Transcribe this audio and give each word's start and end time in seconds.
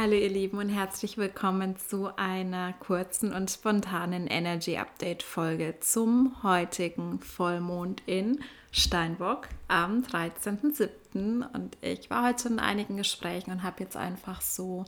Hallo 0.00 0.12
ihr 0.12 0.28
Lieben 0.28 0.58
und 0.58 0.68
herzlich 0.68 1.18
willkommen 1.18 1.76
zu 1.76 2.16
einer 2.16 2.72
kurzen 2.74 3.32
und 3.32 3.50
spontanen 3.50 4.28
Energy 4.28 4.76
Update 4.76 5.24
Folge 5.24 5.74
zum 5.80 6.40
heutigen 6.44 7.18
Vollmond 7.18 8.04
in 8.06 8.38
Steinbock 8.70 9.48
am 9.66 10.02
13.07. 10.02 11.52
Und 11.52 11.76
ich 11.80 12.10
war 12.10 12.28
heute 12.28 12.46
in 12.46 12.60
einigen 12.60 12.96
Gesprächen 12.96 13.50
und 13.50 13.64
habe 13.64 13.82
jetzt 13.82 13.96
einfach 13.96 14.40
so 14.40 14.84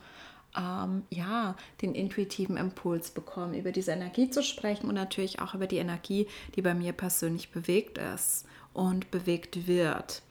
ähm, 0.56 1.02
ja, 1.10 1.56
den 1.82 1.96
intuitiven 1.96 2.56
Impuls 2.56 3.10
bekommen, 3.10 3.54
über 3.54 3.73
diese 3.73 3.90
Energie 3.90 4.30
zu 4.30 4.45
sprechen 4.45 4.88
und 4.88 4.95
natürlich 4.95 5.40
auch 5.40 5.54
über 5.54 5.66
die 5.66 5.79
Energie, 5.79 6.29
die 6.54 6.62
bei 6.62 6.73
mir 6.73 6.92
persönlich 6.92 7.51
bewegt 7.51 7.98
ist 7.98 8.46
und 8.73 9.10
bewegt 9.10 9.66
wird. 9.66 10.23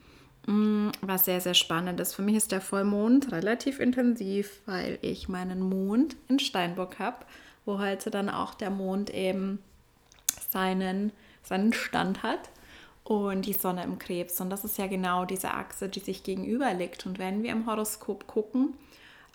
Mm, 0.50 0.90
was 1.02 1.26
sehr, 1.26 1.42
sehr 1.42 1.54
spannend 1.54 2.00
ist. 2.00 2.16
Für 2.16 2.24
mich 2.24 2.36
ist 2.36 2.52
der 2.52 2.60
Vollmond 2.60 3.32
relativ 3.32 3.80
intensiv, 3.80 4.62
weil 4.66 4.98
ich 5.04 5.30
meinen 5.30 5.62
Mond 5.62 6.16
in 6.28 6.40
Steinbock 6.40 6.98
habe, 6.98 7.18
wo 7.66 7.78
heute 7.78 8.10
dann 8.10 8.30
auch 8.30 8.56
der 8.56 8.72
Mond 8.72 9.12
eben 9.12 9.60
seinen, 10.50 11.12
seinen 11.44 11.72
Stand 11.72 12.24
hat 12.24 12.50
und 13.04 13.46
die 13.46 13.54
Sonne 13.54 13.84
im 13.84 14.00
Krebs. 14.00 14.42
Und 14.42 14.50
das 14.50 14.66
ist 14.66 14.80
ja 14.80 14.88
genau 14.88 15.24
diese 15.24 15.54
Achse, 15.54 15.88
die 15.88 16.00
sich 16.00 16.24
gegenüber 16.24 16.74
liegt. 16.74 17.06
Und 17.06 17.20
wenn 17.20 17.44
wir 17.44 17.52
im 17.52 17.68
Horoskop 17.68 18.26
gucken, 18.26 18.74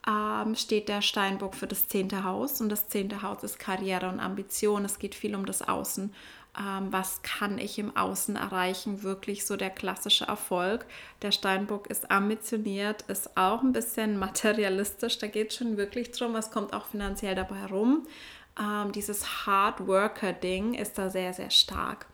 ähm, 0.09 0.57
steht 0.57 0.89
der 0.89 1.01
Steinbock 1.01 1.55
für 1.55 1.69
das 1.69 1.87
zehnte 1.87 2.25
Haus 2.25 2.61
und 2.61 2.71
das 2.71 2.89
zehnte 2.89 3.23
Haus 3.23 3.45
ist 3.45 3.61
Karriere 3.61 4.09
und 4.09 4.19
Ambition. 4.19 4.85
Es 4.85 4.99
geht 4.99 5.15
viel 5.15 5.37
um 5.37 5.47
das 5.47 5.63
Außen 5.63 6.13
ähm, 6.59 6.93
was 6.93 7.23
kann 7.23 7.59
ich 7.59 7.79
im 7.79 7.97
Außen 7.97 8.37
erreichen, 8.37 9.03
wirklich 9.03 9.45
so 9.45 9.57
der 9.57 9.71
klassische 9.71 10.27
Erfolg. 10.27 10.87
Der 11.23 11.33
Steinbock 11.33 11.89
ist 11.89 12.11
ambitioniert, 12.11 13.03
ist 13.03 13.37
auch 13.37 13.63
ein 13.63 13.73
bisschen 13.73 14.19
materialistisch, 14.19 15.19
da 15.19 15.27
geht 15.27 15.51
es 15.51 15.57
schon 15.57 15.77
wirklich 15.77 16.13
drum, 16.13 16.33
was 16.35 16.51
kommt 16.51 16.73
auch 16.73 16.87
finanziell 16.87 17.35
dabei 17.35 17.67
rum. 17.67 18.07
Ähm, 18.59 18.93
dieses 18.93 19.47
Hard 19.47 19.87
Worker-Ding 19.87 20.75
ist 20.75 20.97
da 20.97 21.11
sehr, 21.11 21.35
sehr 21.35 21.51
stark. 21.51 22.07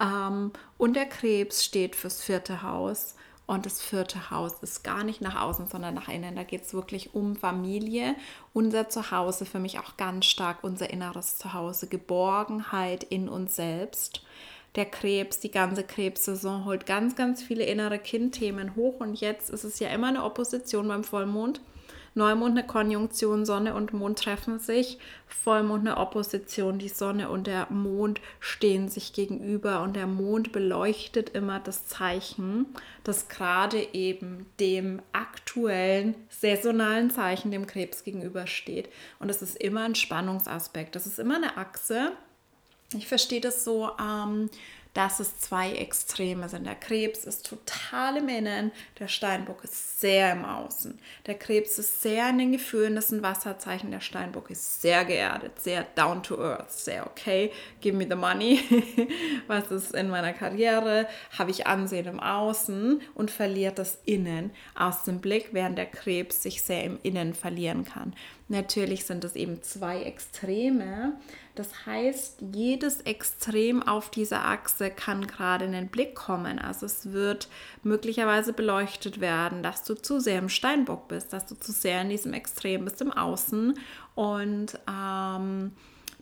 Ähm, 0.00 0.52
und 0.78 0.94
der 0.94 1.06
Krebs 1.06 1.64
steht 1.64 1.96
fürs 1.96 2.22
vierte 2.22 2.62
Haus. 2.62 3.16
Und 3.46 3.66
das 3.66 3.82
vierte 3.82 4.30
Haus 4.30 4.54
ist 4.62 4.84
gar 4.84 5.04
nicht 5.04 5.20
nach 5.20 5.40
außen, 5.40 5.66
sondern 5.66 5.94
nach 5.94 6.08
innen. 6.08 6.36
Da 6.36 6.44
geht 6.44 6.62
es 6.62 6.74
wirklich 6.74 7.14
um 7.14 7.36
Familie, 7.36 8.14
unser 8.52 8.88
Zuhause, 8.88 9.44
für 9.44 9.58
mich 9.58 9.78
auch 9.78 9.96
ganz 9.96 10.26
stark 10.26 10.58
unser 10.62 10.90
inneres 10.90 11.38
Zuhause, 11.38 11.88
Geborgenheit 11.88 13.04
in 13.04 13.28
uns 13.28 13.56
selbst. 13.56 14.22
Der 14.76 14.86
Krebs, 14.86 15.40
die 15.40 15.50
ganze 15.50 15.82
Krebssaison 15.82 16.64
holt 16.64 16.86
ganz, 16.86 17.14
ganz 17.14 17.42
viele 17.42 17.64
innere 17.64 17.98
Kindthemen 17.98 18.74
hoch. 18.76 19.00
Und 19.00 19.20
jetzt 19.20 19.50
ist 19.50 19.64
es 19.64 19.78
ja 19.80 19.88
immer 19.88 20.08
eine 20.08 20.24
Opposition 20.24 20.88
beim 20.88 21.04
Vollmond 21.04 21.60
Neumond 22.14 22.58
eine 22.58 22.66
Konjunktion, 22.66 23.46
Sonne 23.46 23.74
und 23.74 23.92
Mond 23.92 24.18
treffen 24.18 24.58
sich, 24.58 24.98
Vollmond 25.26 25.86
eine 25.86 25.96
Opposition, 25.96 26.78
die 26.78 26.88
Sonne 26.88 27.30
und 27.30 27.46
der 27.46 27.66
Mond 27.70 28.20
stehen 28.38 28.88
sich 28.88 29.12
gegenüber 29.12 29.82
und 29.82 29.96
der 29.96 30.06
Mond 30.06 30.52
beleuchtet 30.52 31.30
immer 31.30 31.58
das 31.58 31.86
Zeichen, 31.86 32.66
das 33.02 33.28
gerade 33.28 33.94
eben 33.94 34.46
dem 34.60 35.00
aktuellen 35.12 36.14
saisonalen 36.28 37.10
Zeichen, 37.10 37.50
dem 37.50 37.66
Krebs 37.66 38.04
gegenübersteht. 38.04 38.90
Und 39.18 39.28
das 39.28 39.40
ist 39.40 39.56
immer 39.56 39.84
ein 39.84 39.94
Spannungsaspekt, 39.94 40.94
das 40.94 41.06
ist 41.06 41.18
immer 41.18 41.36
eine 41.36 41.56
Achse. 41.56 42.12
Ich 42.94 43.08
verstehe 43.08 43.40
das 43.40 43.64
so, 43.64 43.90
ähm, 43.98 44.50
dass 44.94 45.20
es 45.20 45.38
zwei 45.38 45.72
Extreme 45.72 46.48
sind. 46.48 46.66
Der 46.66 46.74
Krebs 46.74 47.24
ist 47.24 47.46
total 47.46 48.18
im 48.18 48.28
Innen, 48.28 48.72
der 48.98 49.08
Steinbock 49.08 49.64
ist 49.64 50.00
sehr 50.00 50.32
im 50.32 50.44
Außen. 50.44 50.98
Der 51.26 51.34
Krebs 51.34 51.78
ist 51.78 52.02
sehr 52.02 52.28
in 52.28 52.38
den 52.38 52.52
Gefühlen, 52.52 52.94
das 52.94 53.06
ist 53.06 53.12
ein 53.12 53.22
Wasserzeichen. 53.22 53.90
Der 53.90 54.00
Steinbock 54.00 54.50
ist 54.50 54.82
sehr 54.82 55.04
geerdet, 55.04 55.60
sehr 55.60 55.86
down 55.94 56.22
to 56.22 56.38
earth, 56.38 56.70
sehr 56.70 57.06
okay, 57.06 57.50
give 57.80 57.96
me 57.96 58.06
the 58.08 58.16
money. 58.16 58.60
Was 59.46 59.70
ist 59.70 59.94
in 59.94 60.10
meiner 60.10 60.34
Karriere? 60.34 61.06
Habe 61.38 61.50
ich 61.50 61.66
Ansehen 61.66 62.06
im 62.06 62.20
Außen 62.20 63.00
und 63.14 63.30
verliert 63.30 63.78
das 63.78 63.98
Innen 64.04 64.50
aus 64.74 65.04
dem 65.04 65.20
Blick, 65.20 65.50
während 65.52 65.78
der 65.78 65.86
Krebs 65.86 66.42
sich 66.42 66.62
sehr 66.62 66.84
im 66.84 66.98
Innen 67.02 67.32
verlieren 67.34 67.84
kann. 67.84 68.14
Natürlich 68.52 69.06
sind 69.06 69.24
es 69.24 69.34
eben 69.34 69.62
zwei 69.62 70.02
Extreme. 70.02 71.14
Das 71.54 71.86
heißt, 71.86 72.42
jedes 72.52 73.00
Extrem 73.00 73.82
auf 73.82 74.10
dieser 74.10 74.44
Achse 74.44 74.90
kann 74.90 75.26
gerade 75.26 75.64
in 75.64 75.72
den 75.72 75.88
Blick 75.88 76.14
kommen. 76.14 76.58
Also 76.58 76.84
es 76.84 77.12
wird 77.12 77.48
möglicherweise 77.82 78.52
beleuchtet 78.52 79.22
werden, 79.22 79.62
dass 79.62 79.84
du 79.84 79.94
zu 79.94 80.20
sehr 80.20 80.38
im 80.38 80.50
Steinbock 80.50 81.08
bist, 81.08 81.32
dass 81.32 81.46
du 81.46 81.54
zu 81.54 81.72
sehr 81.72 82.02
in 82.02 82.10
diesem 82.10 82.34
Extrem 82.34 82.84
bist 82.84 83.00
im 83.00 83.10
Außen 83.10 83.78
und 84.14 84.78
ähm, 84.86 85.72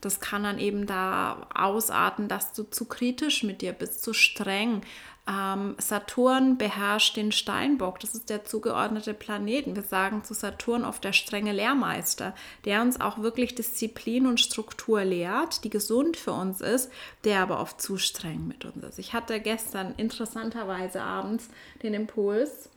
das 0.00 0.20
kann 0.20 0.44
dann 0.44 0.58
eben 0.58 0.86
da 0.86 1.48
ausarten, 1.54 2.28
dass 2.28 2.52
du 2.52 2.62
zu 2.62 2.86
kritisch 2.86 3.42
mit 3.42 3.60
dir 3.60 3.72
bist, 3.72 4.02
zu 4.02 4.14
streng, 4.14 4.82
ähm, 5.28 5.76
Saturn 5.78 6.56
beherrscht 6.56 7.16
den 7.16 7.30
Steinbock, 7.30 8.00
das 8.00 8.14
ist 8.14 8.30
der 8.30 8.44
zugeordnete 8.44 9.14
Planeten. 9.14 9.76
Wir 9.76 9.82
sagen 9.82 10.24
zu 10.24 10.34
Saturn 10.34 10.84
oft 10.84 11.04
der 11.04 11.12
strenge 11.12 11.52
Lehrmeister, 11.52 12.34
der 12.64 12.82
uns 12.82 13.00
auch 13.00 13.18
wirklich 13.18 13.54
Disziplin 13.54 14.26
und 14.26 14.40
Struktur 14.40 15.04
lehrt, 15.04 15.62
die 15.64 15.70
gesund 15.70 16.16
für 16.16 16.32
uns 16.32 16.60
ist, 16.60 16.90
der 17.24 17.40
aber 17.40 17.60
oft 17.60 17.80
zu 17.80 17.98
streng 17.98 18.46
mit 18.48 18.64
uns 18.64 18.82
ist. 18.84 18.98
Ich 18.98 19.12
hatte 19.12 19.40
gestern 19.40 19.94
interessanterweise 19.96 21.02
abends 21.02 21.48
den 21.82 21.94
Impuls, 21.94 22.70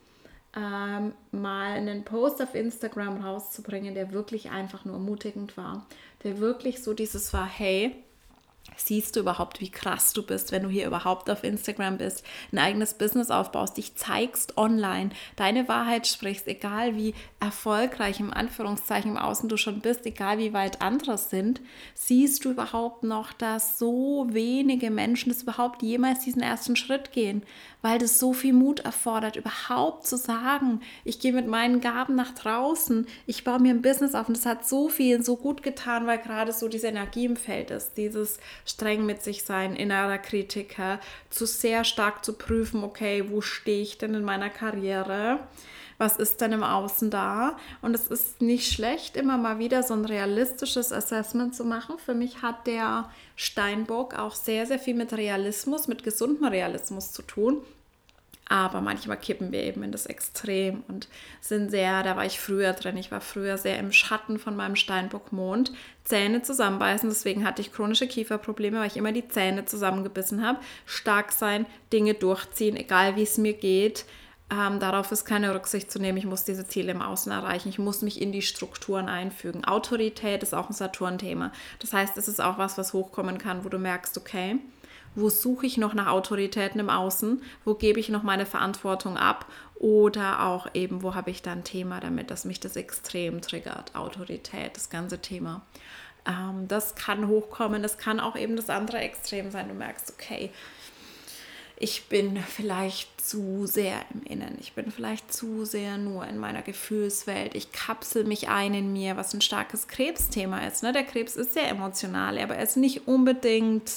ähm, 0.55 1.13
mal 1.31 1.71
einen 1.71 2.03
Post 2.03 2.41
auf 2.41 2.53
Instagram 2.53 3.21
rauszubringen, 3.21 3.95
der 3.95 4.11
wirklich 4.11 4.51
einfach 4.51 4.85
nur 4.85 4.95
ermutigend 4.95 5.57
war, 5.57 5.87
der 6.23 6.39
wirklich 6.39 6.83
so 6.83 6.93
dieses 6.93 7.33
war, 7.33 7.47
hey, 7.47 7.95
siehst 8.78 9.16
du 9.16 9.22
überhaupt, 9.22 9.62
wie 9.62 9.69
krass 9.69 10.13
du 10.13 10.24
bist, 10.24 10.51
wenn 10.51 10.63
du 10.63 10.69
hier 10.69 10.88
überhaupt 10.88 11.29
auf 11.29 11.44
Instagram 11.44 11.97
bist, 11.97 12.24
ein 12.51 12.59
eigenes 12.59 12.94
Business 12.96 13.29
aufbaust, 13.29 13.78
dich 13.78 13.96
zeigst 13.96 14.57
online, 14.57 15.12
deine 15.35 15.68
Wahrheit 15.68 16.07
sprichst, 16.07 16.47
egal 16.47 16.96
wie 16.96 17.13
erfolgreich 17.40 18.19
im 18.19 18.34
Anführungszeichen 18.34 19.12
im 19.12 19.18
Außen 19.18 19.50
du 19.50 19.57
schon 19.57 19.81
bist, 19.81 20.06
egal 20.06 20.38
wie 20.38 20.53
weit 20.53 20.81
andere 20.81 21.18
sind, 21.18 21.62
siehst 21.94 22.46
du 22.46 22.51
überhaupt 22.51 23.03
noch, 23.03 23.34
dass 23.34 23.78
so 23.79 24.28
wenige 24.29 24.90
Menschen 24.91 25.30
das 25.30 25.44
überhaupt 25.44 25.81
jemals 25.81 26.19
diesen 26.19 26.41
ersten 26.41 26.75
Schritt 26.75 27.12
gehen, 27.12 27.44
weil 27.83 27.99
das 27.99 28.17
so 28.17 28.33
viel 28.33 28.53
Mut 28.53 28.79
erfordert, 28.79 29.35
überhaupt 29.35 30.07
zu 30.07 30.17
sagen, 30.17 30.81
ich 31.03 31.19
gehe 31.19 31.33
mit 31.33 31.47
meinen 31.47 31.81
Gaben 31.81 32.16
nach 32.16 32.33
draußen, 32.33 33.05
ich 33.27 33.44
baue 33.44 33.59
mir 33.59 33.71
ein 33.71 33.81
Business 33.81 34.16
auf 34.16 34.29
und 34.29 34.38
das 34.38 34.45
hat 34.45 34.67
so 34.67 34.88
viel, 34.88 35.21
so 35.21 35.35
gut 35.35 35.61
getan, 35.61 36.07
weil 36.07 36.17
gerade 36.17 36.53
so 36.53 36.69
diese 36.69 36.88
Energie 36.88 37.25
im 37.25 37.35
Feld 37.35 37.69
ist, 37.71 37.97
dieses 37.97 38.39
streng 38.66 39.05
mit 39.05 39.21
sich 39.21 39.44
sein, 39.44 39.75
innerer 39.75 40.17
Kritiker, 40.17 40.99
zu 41.29 41.45
sehr 41.45 41.83
stark 41.83 42.23
zu 42.23 42.33
prüfen, 42.33 42.83
okay, 42.83 43.25
wo 43.29 43.41
stehe 43.41 43.83
ich 43.83 43.97
denn 43.97 44.13
in 44.13 44.23
meiner 44.23 44.50
Karriere? 44.50 45.39
Was 46.03 46.17
ist 46.17 46.41
denn 46.41 46.51
im 46.51 46.63
Außen 46.63 47.09
da? 47.11 47.55
Und 47.81 47.95
es 47.95 48.07
ist 48.07 48.41
nicht 48.41 48.69
schlecht, 48.69 49.15
immer 49.15 49.37
mal 49.37 49.57
wieder 49.57 49.83
so 49.83 49.93
ein 49.93 50.03
realistisches 50.03 50.91
Assessment 50.91 51.55
zu 51.55 51.63
machen. 51.63 51.97
Für 51.97 52.13
mich 52.13 52.41
hat 52.41 52.67
der 52.67 53.09
Steinbock 53.37 54.19
auch 54.19 54.35
sehr, 54.35 54.65
sehr 54.65 54.79
viel 54.79 54.95
mit 54.95 55.13
Realismus, 55.13 55.87
mit 55.87 56.03
gesundem 56.03 56.43
Realismus 56.43 57.13
zu 57.13 57.21
tun. 57.21 57.61
Aber 58.49 58.81
manchmal 58.81 59.15
kippen 59.15 59.53
wir 59.53 59.63
eben 59.63 59.81
in 59.81 59.93
das 59.93 60.05
Extrem 60.05 60.83
und 60.89 61.07
sind 61.39 61.71
sehr, 61.71 62.03
da 62.03 62.17
war 62.17 62.25
ich 62.25 62.38
früher 62.38 62.73
drin, 62.73 62.97
ich 62.97 63.09
war 63.09 63.21
früher 63.21 63.57
sehr 63.57 63.79
im 63.79 63.94
Schatten 63.94 64.39
von 64.39 64.57
meinem 64.57 64.75
Steinbockmond, 64.75 65.71
Zähne 66.03 66.41
zusammenbeißen, 66.41 67.07
deswegen 67.07 67.47
hatte 67.47 67.61
ich 67.61 67.71
chronische 67.71 68.07
Kieferprobleme, 68.07 68.79
weil 68.79 68.88
ich 68.88 68.97
immer 68.97 69.13
die 69.13 69.29
Zähne 69.29 69.63
zusammengebissen 69.63 70.45
habe. 70.45 70.59
Stark 70.85 71.31
sein, 71.31 71.65
Dinge 71.94 72.13
durchziehen, 72.13 72.75
egal 72.75 73.15
wie 73.15 73.23
es 73.23 73.38
mir 73.38 73.53
geht. 73.53 74.03
Ähm, 74.51 74.80
darauf 74.80 75.12
ist 75.12 75.25
keine 75.25 75.54
Rücksicht 75.56 75.92
zu 75.92 76.00
nehmen. 76.00 76.18
Ich 76.18 76.25
muss 76.25 76.44
diese 76.44 76.68
Ziele 76.68 76.92
im 76.92 77.01
Außen 77.01 77.31
erreichen. 77.31 77.69
Ich 77.69 77.80
muss 77.80 78.01
mich 78.01 78.22
in 78.22 78.31
die 78.31 78.42
Strukturen 78.42 79.10
einfügen. 79.10 79.66
Autorität 79.66 80.44
ist 80.44 80.54
auch 80.54 80.69
ein 80.69 80.74
Saturn-Thema. 80.74 81.51
Das 81.80 81.94
heißt, 81.94 82.18
es 82.18 82.28
ist 82.28 82.42
auch 82.42 82.57
was, 82.57 82.78
was 82.78 82.94
hochkommen 82.94 83.38
kann, 83.38 83.63
wo 83.63 83.69
du 83.69 83.80
merkst, 83.80 84.18
okay, 84.18 84.60
wo 85.16 85.30
suche 85.30 85.66
ich 85.66 85.78
noch 85.78 85.94
nach 85.94 86.07
Autoritäten 86.07 86.80
im 86.80 86.90
Außen, 86.90 87.42
wo 87.66 87.75
gebe 87.75 88.00
ich 88.00 88.10
noch 88.10 88.24
meine 88.24 88.45
Verantwortung 88.45 89.18
ab 89.18 89.45
oder 89.75 90.45
auch 90.45 90.68
eben, 90.74 91.04
wo 91.04 91.13
habe 91.16 91.30
ich 91.30 91.42
dann 91.42 91.60
ein 91.60 91.63
Thema 91.63 92.00
damit, 92.00 92.31
dass 92.31 92.45
mich 92.45 92.60
das 92.60 92.75
extrem 92.75 93.42
triggert, 93.42 93.95
Autorität, 93.95 94.75
das 94.75 94.90
ganze 94.90 95.19
Thema. 95.19 95.62
Ähm, 96.25 96.68
das 96.68 96.95
kann 96.95 97.28
hochkommen, 97.28 97.84
das 97.84 97.98
kann 97.98 98.19
auch 98.19 98.36
eben 98.36 98.56
das 98.56 98.69
andere 98.69 98.98
Extrem 98.98 99.51
sein. 99.51 99.68
Du 99.68 99.74
merkst, 99.74 100.13
okay, 100.13 100.51
ich 101.83 102.06
bin 102.06 102.38
vielleicht 102.38 103.19
zu 103.19 103.65
sehr 103.65 104.06
im 104.13 104.24
Innen, 104.24 104.56
ich 104.62 104.71
bin 104.71 104.89
vielleicht 104.89 105.33
zu 105.33 105.65
sehr 105.65 105.97
nur 105.97 106.25
in 106.25 106.38
meiner 106.38 106.62
Gefühlswelt, 106.62 107.56
ich 107.56 107.74
kapsel 107.74 108.24
mich 108.24 108.47
ein 108.47 108.74
in 108.74 108.94
mir, 108.94 109.18
was 109.18 109.33
ein 109.33 109.41
starkes 109.41 109.89
Krebsthema 109.89 110.65
ist. 110.65 110.81
Ne? 110.81 110.94
Der 110.94 111.03
Krebs 111.03 111.35
ist 111.35 111.53
sehr 111.53 111.68
emotional, 111.68 112.39
aber 112.39 112.56
er 112.56 112.63
ist 112.63 112.77
nicht 112.77 113.06
unbedingt 113.06 113.91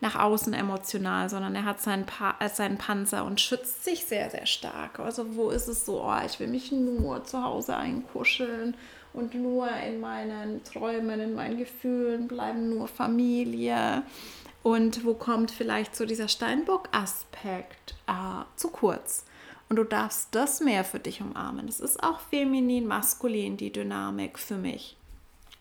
nach 0.00 0.16
außen 0.16 0.54
emotional, 0.54 1.30
sondern 1.30 1.54
er 1.54 1.64
hat 1.64 1.80
seinen, 1.80 2.04
pa 2.04 2.34
äh, 2.40 2.48
seinen 2.48 2.78
Panzer 2.78 3.24
und 3.26 3.40
schützt 3.40 3.84
sich 3.84 4.04
sehr, 4.04 4.28
sehr 4.30 4.46
stark. 4.46 4.98
Also 4.98 5.36
wo 5.36 5.50
ist 5.50 5.68
es 5.68 5.86
so, 5.86 6.02
oh, 6.02 6.26
ich 6.26 6.40
will 6.40 6.48
mich 6.48 6.72
nur 6.72 7.22
zu 7.22 7.44
Hause 7.44 7.76
einkuscheln 7.76 8.74
und 9.12 9.34
nur 9.34 9.68
in 9.70 10.00
meinen 10.00 10.64
Träumen, 10.64 11.20
in 11.20 11.34
meinen 11.34 11.58
Gefühlen 11.58 12.26
bleiben, 12.26 12.70
nur 12.70 12.88
Familie. 12.88 14.02
Und 14.62 15.04
wo 15.04 15.14
kommt 15.14 15.50
vielleicht 15.50 15.96
so 15.96 16.06
dieser 16.06 16.28
Steinbock-Aspekt 16.28 17.94
äh, 18.06 18.44
zu 18.56 18.68
kurz? 18.68 19.24
Und 19.68 19.76
du 19.76 19.84
darfst 19.84 20.28
das 20.32 20.60
mehr 20.60 20.84
für 20.84 21.00
dich 21.00 21.20
umarmen. 21.20 21.66
Das 21.66 21.80
ist 21.80 22.02
auch 22.02 22.20
feminin, 22.20 22.86
maskulin, 22.86 23.56
die 23.56 23.72
Dynamik 23.72 24.38
für 24.38 24.56
mich. 24.56 24.96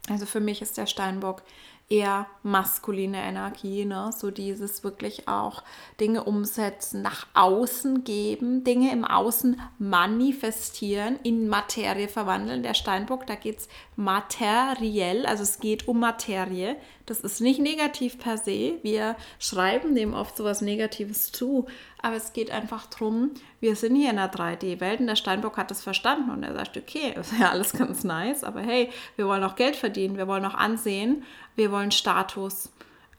Also 0.10 0.26
für 0.26 0.40
mich 0.40 0.62
ist 0.62 0.78
der 0.78 0.86
Steinbock 0.86 1.44
eher 1.92 2.26
maskuline 2.42 3.22
Energie, 3.22 3.86
ne? 3.86 4.12
so 4.18 4.32
dieses 4.32 4.84
wirklich 4.84 5.28
auch 5.28 5.62
Dinge 6.00 6.24
umsetzen, 6.24 7.02
nach 7.02 7.28
außen 7.34 8.06
geben, 8.06 8.64
Dinge 8.64 8.92
im 8.94 9.04
Außen 9.04 9.62
manifestieren, 9.78 11.20
in 11.24 11.50
Materie 11.50 12.08
verwandeln. 12.08 12.64
Der 12.64 12.74
Steinbock, 12.74 13.28
da 13.28 13.36
geht 13.36 13.60
es 13.60 13.70
materiell, 13.98 15.26
also 15.26 15.44
es 15.44 15.60
geht 15.60 15.88
um 15.88 16.00
Materie. 16.00 16.78
Das 17.06 17.22
ist 17.22 17.42
nicht 17.42 17.60
negativ 17.60 18.20
per 18.20 18.38
se. 18.38 18.80
Wir 18.84 19.16
schreiben 19.40 19.96
dem 19.96 20.14
oft 20.14 20.38
so 20.38 20.44
was 20.44 20.62
Negatives 20.62 21.32
zu, 21.32 21.66
aber 22.02 22.16
es 22.16 22.34
geht 22.34 22.52
einfach 22.52 22.86
darum, 22.88 23.32
wir 23.60 23.76
sind 23.76 23.96
hier 23.96 24.12
in 24.12 24.20
einer 24.20 24.32
3D-Welt 24.32 25.00
und 25.00 25.08
der 25.08 25.16
Steinbock 25.16 25.58
hat 25.58 25.72
das 25.72 25.84
verstanden 25.84 26.30
und 26.32 26.44
er 26.44 26.54
sagt, 26.54 26.78
okay, 26.78 27.14
ist 27.20 27.34
ja 27.40 27.50
alles 27.50 27.74
ganz 27.74 28.04
nice, 28.04 28.44
aber 28.44 28.62
hey, 28.62 28.90
wir 29.16 29.28
wollen 29.28 29.44
auch 29.44 29.56
Geld 29.56 29.76
verdienen, 29.76 30.18
wir 30.18 30.28
wollen 30.28 30.46
auch 30.46 30.56
Ansehen, 30.56 31.24
wir 31.56 31.72
wollen 31.72 31.92
Status. 31.92 32.72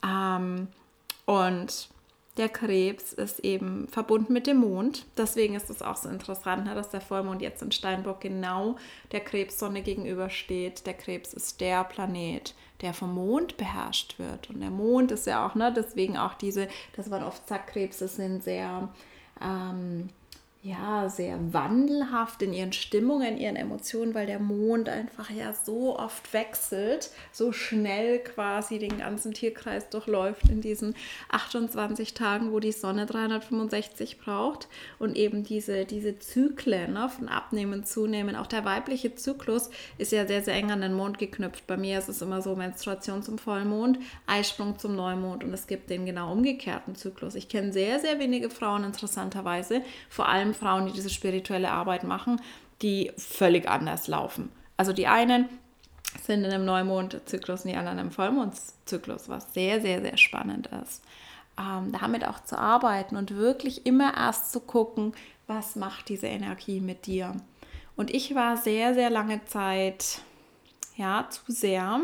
Ähm, 0.05 0.69
und 1.27 1.89
der 2.39 2.49
Krebs 2.49 3.13
ist 3.13 3.41
eben 3.41 3.89
verbunden 3.89 4.33
mit 4.33 4.47
dem 4.47 4.59
Mond. 4.59 5.05
Deswegen 5.19 5.55
ist 5.55 5.69
es 5.69 5.83
auch 5.83 5.97
so 5.97 6.09
interessant, 6.09 6.65
ne, 6.65 6.75
dass 6.75 6.89
der 6.89 7.03
Vollmond 7.03 7.43
jetzt 7.43 7.63
in 7.63 7.73
Steinbock 7.73 8.23
genau 8.23 8.77
der 9.13 9.21
Krebssonne 9.21 9.83
gegenübersteht. 9.83 10.87
Der 10.87 10.95
Krebs 10.95 11.35
ist 11.35 11.61
der 11.61 11.85
Planet, 11.85 12.55
der 12.83 12.93
vom 12.93 13.15
Mond 13.15 13.57
beherrscht 13.57 14.19
wird. 14.19 14.51
Und 14.51 14.61
der 14.61 14.71
Mond 14.71 15.13
ist 15.13 15.27
ja 15.27 15.47
auch, 15.47 15.55
ne, 15.55 15.73
deswegen 15.75 16.19
auch 16.19 16.35
diese, 16.35 16.69
dass 16.97 17.09
man 17.09 17.23
oft 17.23 17.47
sagt, 17.49 17.69
Krebse 17.69 18.09
sind 18.09 18.43
sehr 18.43 18.89
ähm, 19.41 20.09
ja, 20.65 21.09
sehr 21.09 21.37
wandelhaft 21.53 22.41
in 22.41 22.53
ihren 22.53 22.73
Stimmungen, 22.73 23.33
in 23.33 23.39
ihren 23.39 23.57
Emotionen, 23.57 24.15
weil 24.15 24.27
der 24.27 24.39
Mond 24.39 24.89
einfach 24.89 25.29
ja 25.29 25.53
so 25.53 25.99
oft 25.99 26.33
wechselt, 26.33 27.11
so 27.33 27.51
schnell 27.51 28.21
quasi 28.21 28.79
den 28.79 28.99
ganzen 28.99 29.35
Tierkreis 29.35 29.89
durchläuft 29.91 30.49
in 30.49 30.61
diesen 30.61 30.95
28 31.31 32.15
Tagen, 32.15 32.53
wo 32.53 32.61
die 32.61 32.71
Sonne 32.71 33.07
365 33.07 34.21
braucht 34.21 34.69
und 35.01 35.17
eben 35.17 35.43
diese, 35.43 35.85
diese 35.85 36.21
Zyklen 36.21 36.93
ne, 36.93 37.09
von 37.09 37.29
Abnehmen, 37.29 37.83
Zunehmen. 37.83 38.37
Auch 38.37 38.47
der 38.47 38.65
weibliche 38.65 39.17
Zyklus 39.17 39.69
ist 39.99 40.13
ja 40.13 40.29
sehr, 40.29 40.45
sehr 40.45 40.55
eng 40.55 40.71
an 40.71 40.81
den 40.81 40.95
Mond 40.95 41.19
geknüpft. 41.19 41.67
Bei 41.67 41.77
mir 41.77 41.99
ist 41.99 42.09
es 42.09 42.23
immer 42.23 42.41
so 42.41 42.55
Menstruation 42.55 43.25
zum 43.25 43.37
Vollmond, 43.37 43.99
Eisprung 44.29 44.79
zum 44.79 44.95
Neumond 44.95 45.43
und 45.43 45.53
es 45.53 45.67
gibt 45.67 45.91
den 45.91 46.07
genau 46.07 46.31
umgekehrten 46.31 46.95
Zyklus. 46.95 47.35
Ich 47.35 47.49
kenne 47.49 47.73
sehr, 47.73 47.99
sehr 47.99 48.21
wenige 48.21 48.49
Frauen 48.49 48.85
interessanterweise, 48.85 49.83
vor 50.09 50.29
allem 50.29 50.52
Frauen, 50.55 50.87
die 50.87 50.93
diese 50.93 51.11
spirituelle 51.11 51.71
Arbeit 51.71 52.05
machen, 52.05 52.41
die 52.83 53.13
völlig 53.17 53.69
anders 53.69 54.09
laufen. 54.09 54.51
Also 54.77 54.93
die 54.93 55.07
einen 55.07 55.49
sind 56.23 56.45
in 56.45 56.53
einem 56.53 56.65
Neumondzyklus 56.65 57.65
und 57.65 57.71
die 57.71 57.77
anderen 57.77 57.99
im 57.99 58.11
Vollmondzyklus, 58.11 59.29
was 59.29 59.55
sehr, 59.55 59.81
sehr, 59.81 60.01
sehr 60.03 60.17
spannend 60.17 60.69
ist. 60.83 61.03
Ähm, 61.59 61.93
damit 61.93 62.27
auch 62.27 62.43
zu 62.45 62.59
arbeiten 62.59 63.17
und 63.17 63.37
wirklich 63.37 63.87
immer 63.87 64.15
erst 64.17 64.53
zu 64.53 64.61
gucken, 64.61 65.13
was 65.47 65.77
macht 65.77 66.09
diese 66.09 66.27
Energie 66.27 66.81
mit 66.81 67.07
dir. 67.07 67.37
Und 67.97 68.13
ich 68.13 68.35
war 68.35 68.57
sehr, 68.57 68.95
sehr 68.95 69.11
lange 69.11 69.45
Zeit, 69.45 70.21
ja, 70.97 71.27
zu 71.29 71.41
sehr 71.47 72.01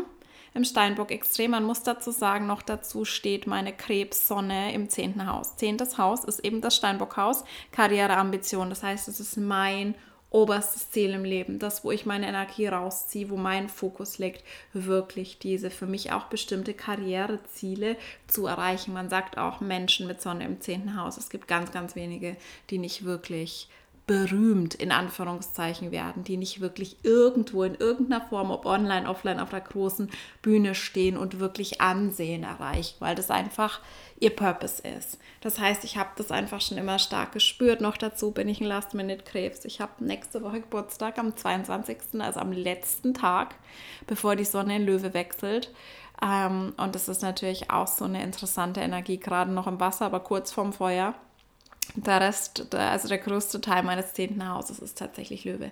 im 0.53 0.63
Steinbock 0.63 1.11
extrem. 1.11 1.51
Man 1.51 1.63
muss 1.63 1.83
dazu 1.83 2.11
sagen, 2.11 2.47
noch 2.47 2.61
dazu 2.61 3.05
steht 3.05 3.47
meine 3.47 3.73
Krebssonne 3.73 4.73
im 4.73 4.89
zehnten 4.89 5.27
Haus. 5.27 5.55
Zehntes 5.55 5.97
Haus 5.97 6.23
ist 6.23 6.39
eben 6.39 6.61
das 6.61 6.75
Steinbockhaus, 6.75 7.43
Karriereambition. 7.71 8.69
Das 8.69 8.83
heißt, 8.83 9.07
es 9.07 9.19
ist 9.19 9.37
mein 9.37 9.95
oberstes 10.31 10.91
Ziel 10.91 11.11
im 11.11 11.23
Leben, 11.23 11.59
das, 11.59 11.83
wo 11.83 11.91
ich 11.91 12.05
meine 12.05 12.27
Energie 12.27 12.67
rausziehe, 12.67 13.29
wo 13.29 13.37
mein 13.37 13.67
Fokus 13.67 14.19
liegt, 14.19 14.43
wirklich 14.73 15.39
diese 15.39 15.71
für 15.71 15.87
mich 15.87 16.11
auch 16.11 16.25
bestimmte 16.25 16.73
Karriereziele 16.73 17.95
zu 18.27 18.45
erreichen. 18.45 18.93
Man 18.93 19.09
sagt 19.09 19.37
auch 19.37 19.59
Menschen 19.59 20.07
mit 20.07 20.21
Sonne 20.21 20.45
im 20.45 20.61
zehnten 20.61 20.95
Haus. 20.95 21.17
Es 21.17 21.29
gibt 21.29 21.47
ganz, 21.47 21.71
ganz 21.71 21.95
wenige, 21.95 22.37
die 22.69 22.77
nicht 22.77 23.05
wirklich 23.05 23.69
berühmt 24.09 24.73
in 24.73 24.91
Anführungszeichen 24.91 25.91
werden, 25.91 26.23
die 26.23 26.35
nicht 26.35 26.61
wirklich 26.61 26.97
irgendwo 27.03 27.61
in 27.61 27.75
irgendeiner 27.75 28.25
Form, 28.25 28.49
ob 28.49 28.65
online, 28.65 29.07
offline, 29.07 29.39
auf 29.39 29.51
der 29.51 29.61
großen 29.61 30.09
Bühne 30.41 30.73
stehen 30.73 31.15
und 31.15 31.39
wirklich 31.39 31.79
Ansehen 31.79 32.41
erreichen, 32.41 32.95
weil 32.97 33.13
das 33.13 33.29
einfach 33.29 33.81
ihr 34.19 34.35
Purpose 34.35 34.81
ist. 34.81 35.19
Das 35.41 35.59
heißt, 35.59 35.83
ich 35.83 35.97
habe 35.97 36.09
das 36.15 36.31
einfach 36.31 36.59
schon 36.59 36.79
immer 36.79 36.97
stark 36.97 37.33
gespürt. 37.33 37.81
Noch 37.81 37.97
dazu 37.97 38.31
bin 38.31 38.49
ich 38.49 38.59
ein 38.59 38.65
Last-Minute-Krebs. 38.65 39.63
Ich 39.65 39.79
habe 39.79 40.03
nächste 40.03 40.41
Woche 40.41 40.61
Geburtstag 40.61 41.19
am 41.19 41.37
22., 41.37 42.19
also 42.19 42.39
am 42.39 42.51
letzten 42.51 43.13
Tag, 43.13 43.53
bevor 44.07 44.35
die 44.35 44.43
Sonne 44.43 44.77
in 44.77 44.87
Löwe 44.87 45.13
wechselt. 45.13 45.71
Ähm, 46.19 46.73
und 46.77 46.95
das 46.95 47.09
ist 47.09 47.21
natürlich 47.21 47.69
auch 47.69 47.85
so 47.85 48.05
eine 48.05 48.23
interessante 48.23 48.81
Energie, 48.81 49.19
gerade 49.19 49.51
noch 49.51 49.67
im 49.67 49.79
Wasser, 49.79 50.07
aber 50.07 50.21
kurz 50.21 50.51
vorm 50.51 50.73
Feuer 50.73 51.13
der 51.95 52.21
Rest, 52.21 52.73
also 52.73 53.07
der 53.07 53.17
größte 53.17 53.61
Teil 53.61 53.83
meines 53.83 54.13
zehnten 54.13 54.47
Hauses 54.47 54.79
ist 54.79 54.97
tatsächlich 54.97 55.45
Löwe. 55.45 55.71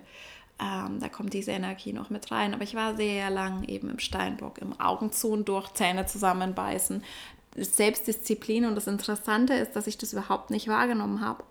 Ähm, 0.60 0.98
da 0.98 1.08
kommt 1.08 1.34
diese 1.34 1.52
Energie 1.52 1.92
noch 1.92 2.10
mit 2.10 2.30
rein. 2.30 2.52
Aber 2.52 2.64
ich 2.64 2.74
war 2.74 2.96
sehr 2.96 3.30
lang 3.30 3.64
eben 3.64 3.88
im 3.90 3.98
Steinbock, 3.98 4.58
im 4.58 4.78
Augen 4.80 5.12
zu 5.12 5.30
und 5.30 5.48
durch, 5.48 5.72
Zähne 5.74 6.06
zusammenbeißen, 6.06 7.04
Selbstdisziplin. 7.56 8.64
Und 8.64 8.74
das 8.74 8.88
Interessante 8.88 9.54
ist, 9.54 9.76
dass 9.76 9.86
ich 9.86 9.98
das 9.98 10.12
überhaupt 10.12 10.50
nicht 10.50 10.68
wahrgenommen 10.68 11.20
habe. 11.20 11.44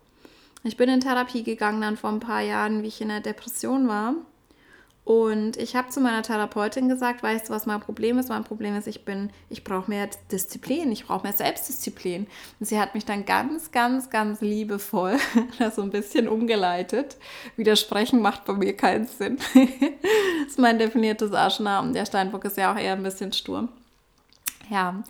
Ich 0.63 0.75
bin 0.75 0.89
in 0.89 0.99
Therapie 0.99 1.43
gegangen 1.43 1.81
dann 1.81 1.97
vor 1.97 2.09
ein 2.09 2.19
paar 2.19 2.41
Jahren, 2.41 2.83
wie 2.83 2.87
ich 2.87 2.99
in 2.99 3.09
der 3.09 3.21
Depression 3.21 3.87
war. 3.87 4.13
Und 5.07 5.55
ich 5.55 5.77
habe 5.77 5.87
zu 5.87 6.01
meiner 6.01 6.21
Therapeutin 6.21 6.89
gesagt, 6.89 7.23
weißt 7.23 7.47
du, 7.47 7.53
was 7.53 7.65
mein 7.65 7.79
Problem 7.79 8.19
ist? 8.19 8.27
Mein 8.27 8.43
Problem 8.43 8.75
ist, 8.75 8.87
ich 8.87 9.05
bin, 9.05 9.29
ich 9.49 9.63
brauche 9.63 9.89
mehr 9.89 10.09
Disziplin, 10.33 10.91
ich 10.91 11.07
brauche 11.07 11.23
mehr 11.23 11.31
Selbstdisziplin. 11.31 12.27
Und 12.59 12.65
sie 12.65 12.77
hat 12.77 12.93
mich 12.93 13.05
dann 13.05 13.23
ganz, 13.23 13.71
ganz, 13.71 14.09
ganz 14.09 14.41
liebevoll 14.41 15.15
so 15.73 15.81
ein 15.81 15.91
bisschen 15.91 16.27
umgeleitet. 16.27 17.15
Widersprechen 17.55 18.21
macht 18.21 18.43
bei 18.43 18.51
mir 18.51 18.75
keinen 18.75 19.07
Sinn. 19.07 19.37
das 19.53 20.47
ist 20.49 20.59
mein 20.59 20.77
definiertes 20.77 21.31
Aschna 21.31 21.79
und 21.79 21.93
der 21.93 22.05
Steinbock 22.05 22.43
ist 22.43 22.57
ja 22.57 22.73
auch 22.73 22.77
eher 22.77 22.91
ein 22.91 23.03
bisschen 23.03 23.31
stur. 23.31 23.69
Ja, 24.69 25.03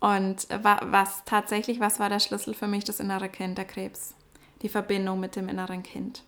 und 0.00 0.48
was 0.62 1.22
tatsächlich, 1.26 1.78
was 1.78 2.00
war 2.00 2.08
der 2.08 2.18
Schlüssel 2.18 2.54
für 2.54 2.66
mich? 2.66 2.82
Das 2.82 2.98
innere 2.98 3.28
Kind, 3.28 3.56
der 3.56 3.66
Krebs. 3.66 4.14
Die 4.62 4.68
Verbindung 4.68 5.20
mit 5.20 5.36
dem 5.36 5.48
inneren 5.48 5.84
Kind 5.84 6.24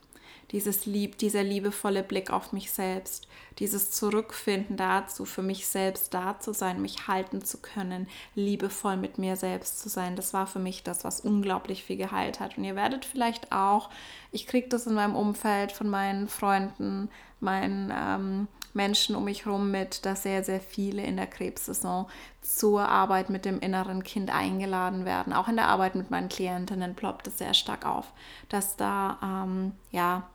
dieses 0.52 0.86
Lieb, 0.86 1.18
dieser 1.18 1.42
liebevolle 1.42 2.02
Blick 2.02 2.30
auf 2.30 2.52
mich 2.52 2.70
selbst, 2.70 3.26
dieses 3.58 3.90
Zurückfinden 3.90 4.76
dazu, 4.76 5.24
für 5.24 5.42
mich 5.42 5.66
selbst 5.66 6.12
da 6.14 6.38
zu 6.38 6.52
sein, 6.52 6.80
mich 6.80 7.08
halten 7.08 7.44
zu 7.44 7.58
können, 7.58 8.06
liebevoll 8.34 8.96
mit 8.96 9.18
mir 9.18 9.36
selbst 9.36 9.80
zu 9.80 9.88
sein. 9.88 10.14
Das 10.14 10.34
war 10.34 10.46
für 10.46 10.58
mich 10.58 10.82
das, 10.82 11.04
was 11.04 11.20
unglaublich 11.20 11.84
viel 11.84 11.96
geheilt 11.96 12.38
hat. 12.38 12.58
Und 12.58 12.64
ihr 12.64 12.76
werdet 12.76 13.04
vielleicht 13.04 13.52
auch, 13.52 13.90
ich 14.30 14.46
kriege 14.46 14.68
das 14.68 14.86
in 14.86 14.94
meinem 14.94 15.16
Umfeld 15.16 15.72
von 15.72 15.88
meinen 15.88 16.28
Freunden, 16.28 17.08
meinen 17.40 17.92
ähm, 17.94 18.48
Menschen 18.76 19.16
um 19.16 19.24
mich 19.24 19.46
herum 19.46 19.70
mit, 19.70 20.04
dass 20.04 20.22
sehr, 20.22 20.44
sehr 20.44 20.60
viele 20.60 21.02
in 21.02 21.16
der 21.16 21.26
Krebssaison 21.26 22.06
zur 22.42 22.88
Arbeit 22.88 23.30
mit 23.30 23.44
dem 23.44 23.58
inneren 23.58 24.04
Kind 24.04 24.32
eingeladen 24.32 25.04
werden. 25.04 25.32
Auch 25.32 25.48
in 25.48 25.56
der 25.56 25.68
Arbeit 25.68 25.94
mit 25.96 26.10
meinen 26.10 26.28
Klientinnen 26.28 26.94
ploppt 26.94 27.26
es 27.26 27.38
sehr 27.38 27.54
stark 27.54 27.84
auf, 27.86 28.12
dass 28.48 28.76
da 28.76 29.18
ähm, 29.22 29.72
ja 29.90 30.28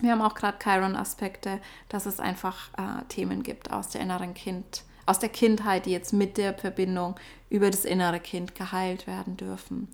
wir 0.00 0.12
haben 0.12 0.22
auch 0.22 0.34
gerade 0.34 0.58
Chiron-Aspekte, 0.62 1.60
dass 1.88 2.06
es 2.06 2.20
einfach 2.20 2.70
äh, 2.76 3.04
Themen 3.08 3.42
gibt 3.42 3.72
aus 3.72 3.88
der 3.88 4.00
inneren 4.00 4.34
Kind, 4.34 4.84
aus 5.06 5.18
der 5.18 5.28
Kindheit, 5.28 5.86
die 5.86 5.92
jetzt 5.92 6.12
mit 6.12 6.36
der 6.36 6.54
Verbindung 6.54 7.16
über 7.50 7.70
das 7.70 7.84
innere 7.84 8.20
Kind 8.20 8.54
geheilt 8.54 9.06
werden 9.06 9.36
dürfen. 9.36 9.88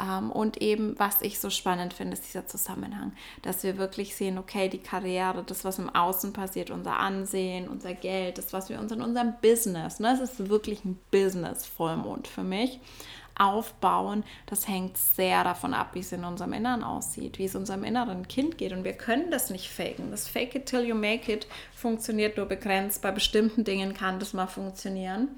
Ähm, 0.00 0.30
und 0.30 0.62
eben, 0.62 0.98
was 0.98 1.20
ich 1.20 1.40
so 1.40 1.50
spannend 1.50 1.92
finde, 1.92 2.14
ist 2.14 2.24
dieser 2.24 2.46
Zusammenhang, 2.46 3.12
dass 3.42 3.62
wir 3.62 3.76
wirklich 3.76 4.14
sehen, 4.14 4.38
okay, 4.38 4.68
die 4.68 4.78
Karriere, 4.78 5.42
das, 5.44 5.64
was 5.64 5.78
im 5.78 5.94
Außen 5.94 6.32
passiert, 6.32 6.70
unser 6.70 6.98
Ansehen, 6.98 7.68
unser 7.68 7.94
Geld, 7.94 8.38
das, 8.38 8.52
was 8.52 8.70
wir 8.70 8.78
uns 8.78 8.92
in 8.92 9.02
unserem 9.02 9.34
Business, 9.42 10.00
ne, 10.00 10.16
das 10.18 10.30
ist 10.30 10.48
wirklich 10.48 10.84
ein 10.84 10.98
Business-Vollmond 11.10 12.28
für 12.28 12.44
mich 12.44 12.80
aufbauen, 13.36 14.24
das 14.46 14.68
hängt 14.68 14.96
sehr 14.98 15.44
davon 15.44 15.74
ab, 15.74 15.90
wie 15.94 16.00
es 16.00 16.12
in 16.12 16.24
unserem 16.24 16.52
Inneren 16.52 16.84
aussieht, 16.84 17.38
wie 17.38 17.44
es 17.44 17.54
unserem 17.54 17.84
inneren 17.84 18.28
Kind 18.28 18.58
geht. 18.58 18.72
Und 18.72 18.84
wir 18.84 18.92
können 18.92 19.30
das 19.30 19.50
nicht 19.50 19.70
faken. 19.70 20.10
Das 20.10 20.28
Fake 20.28 20.54
it 20.54 20.66
till 20.66 20.82
you 20.82 20.94
make 20.94 21.32
it 21.32 21.46
funktioniert 21.74 22.36
nur 22.36 22.46
begrenzt. 22.46 23.02
Bei 23.02 23.10
bestimmten 23.10 23.64
Dingen 23.64 23.94
kann 23.94 24.18
das 24.18 24.32
mal 24.32 24.46
funktionieren. 24.46 25.28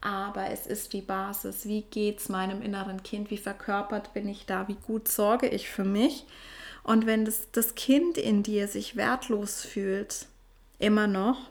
aber 0.00 0.50
es 0.50 0.66
ist 0.66 0.92
die 0.92 1.00
Basis. 1.00 1.66
Wie 1.66 1.82
geht 1.82 2.20
es 2.20 2.28
meinem 2.28 2.62
inneren 2.62 3.02
Kind? 3.02 3.30
Wie 3.30 3.38
verkörpert 3.38 4.12
bin 4.12 4.28
ich 4.28 4.46
da? 4.46 4.68
Wie 4.68 4.76
gut 4.86 5.08
sorge 5.08 5.48
ich 5.48 5.68
für 5.68 5.84
mich? 5.84 6.26
Und 6.82 7.06
wenn 7.06 7.24
das, 7.24 7.50
das 7.50 7.74
Kind 7.74 8.16
in 8.16 8.44
dir 8.44 8.68
sich 8.68 8.94
wertlos 8.94 9.64
fühlt, 9.64 10.26
immer 10.78 11.08
noch, 11.08 11.50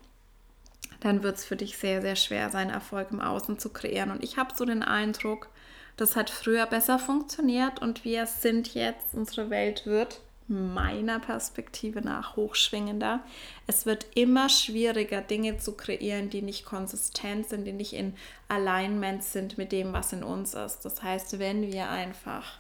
dann 1.01 1.23
wird 1.23 1.35
es 1.35 1.45
für 1.45 1.57
dich 1.57 1.77
sehr, 1.77 2.01
sehr 2.01 2.15
schwer 2.15 2.49
sein, 2.49 2.69
Erfolg 2.69 3.09
im 3.11 3.19
Außen 3.19 3.59
zu 3.59 3.69
kreieren. 3.69 4.11
Und 4.11 4.23
ich 4.23 4.37
habe 4.37 4.55
so 4.55 4.63
den 4.63 4.83
Eindruck, 4.83 5.49
das 5.97 6.15
hat 6.15 6.29
früher 6.29 6.65
besser 6.65 6.99
funktioniert 6.99 7.81
und 7.81 8.03
wir 8.03 8.25
sind 8.25 8.73
jetzt, 8.73 9.13
unsere 9.13 9.49
Welt 9.49 9.85
wird 9.85 10.19
meiner 10.47 11.19
Perspektive 11.19 12.01
nach 12.01 12.35
hochschwingender. 12.35 13.21
Es 13.65 13.85
wird 13.85 14.05
immer 14.13 14.47
schwieriger, 14.49 15.21
Dinge 15.21 15.57
zu 15.57 15.71
kreieren, 15.71 16.29
die 16.29 16.43
nicht 16.43 16.65
konsistent 16.65 17.49
sind, 17.49 17.65
die 17.65 17.73
nicht 17.73 17.93
in 17.93 18.13
Alignment 18.47 19.23
sind 19.23 19.57
mit 19.57 19.71
dem, 19.71 19.93
was 19.93 20.13
in 20.13 20.23
uns 20.23 20.53
ist. 20.53 20.81
Das 20.85 21.01
heißt, 21.01 21.39
wenn 21.39 21.71
wir 21.71 21.89
einfach 21.89 22.59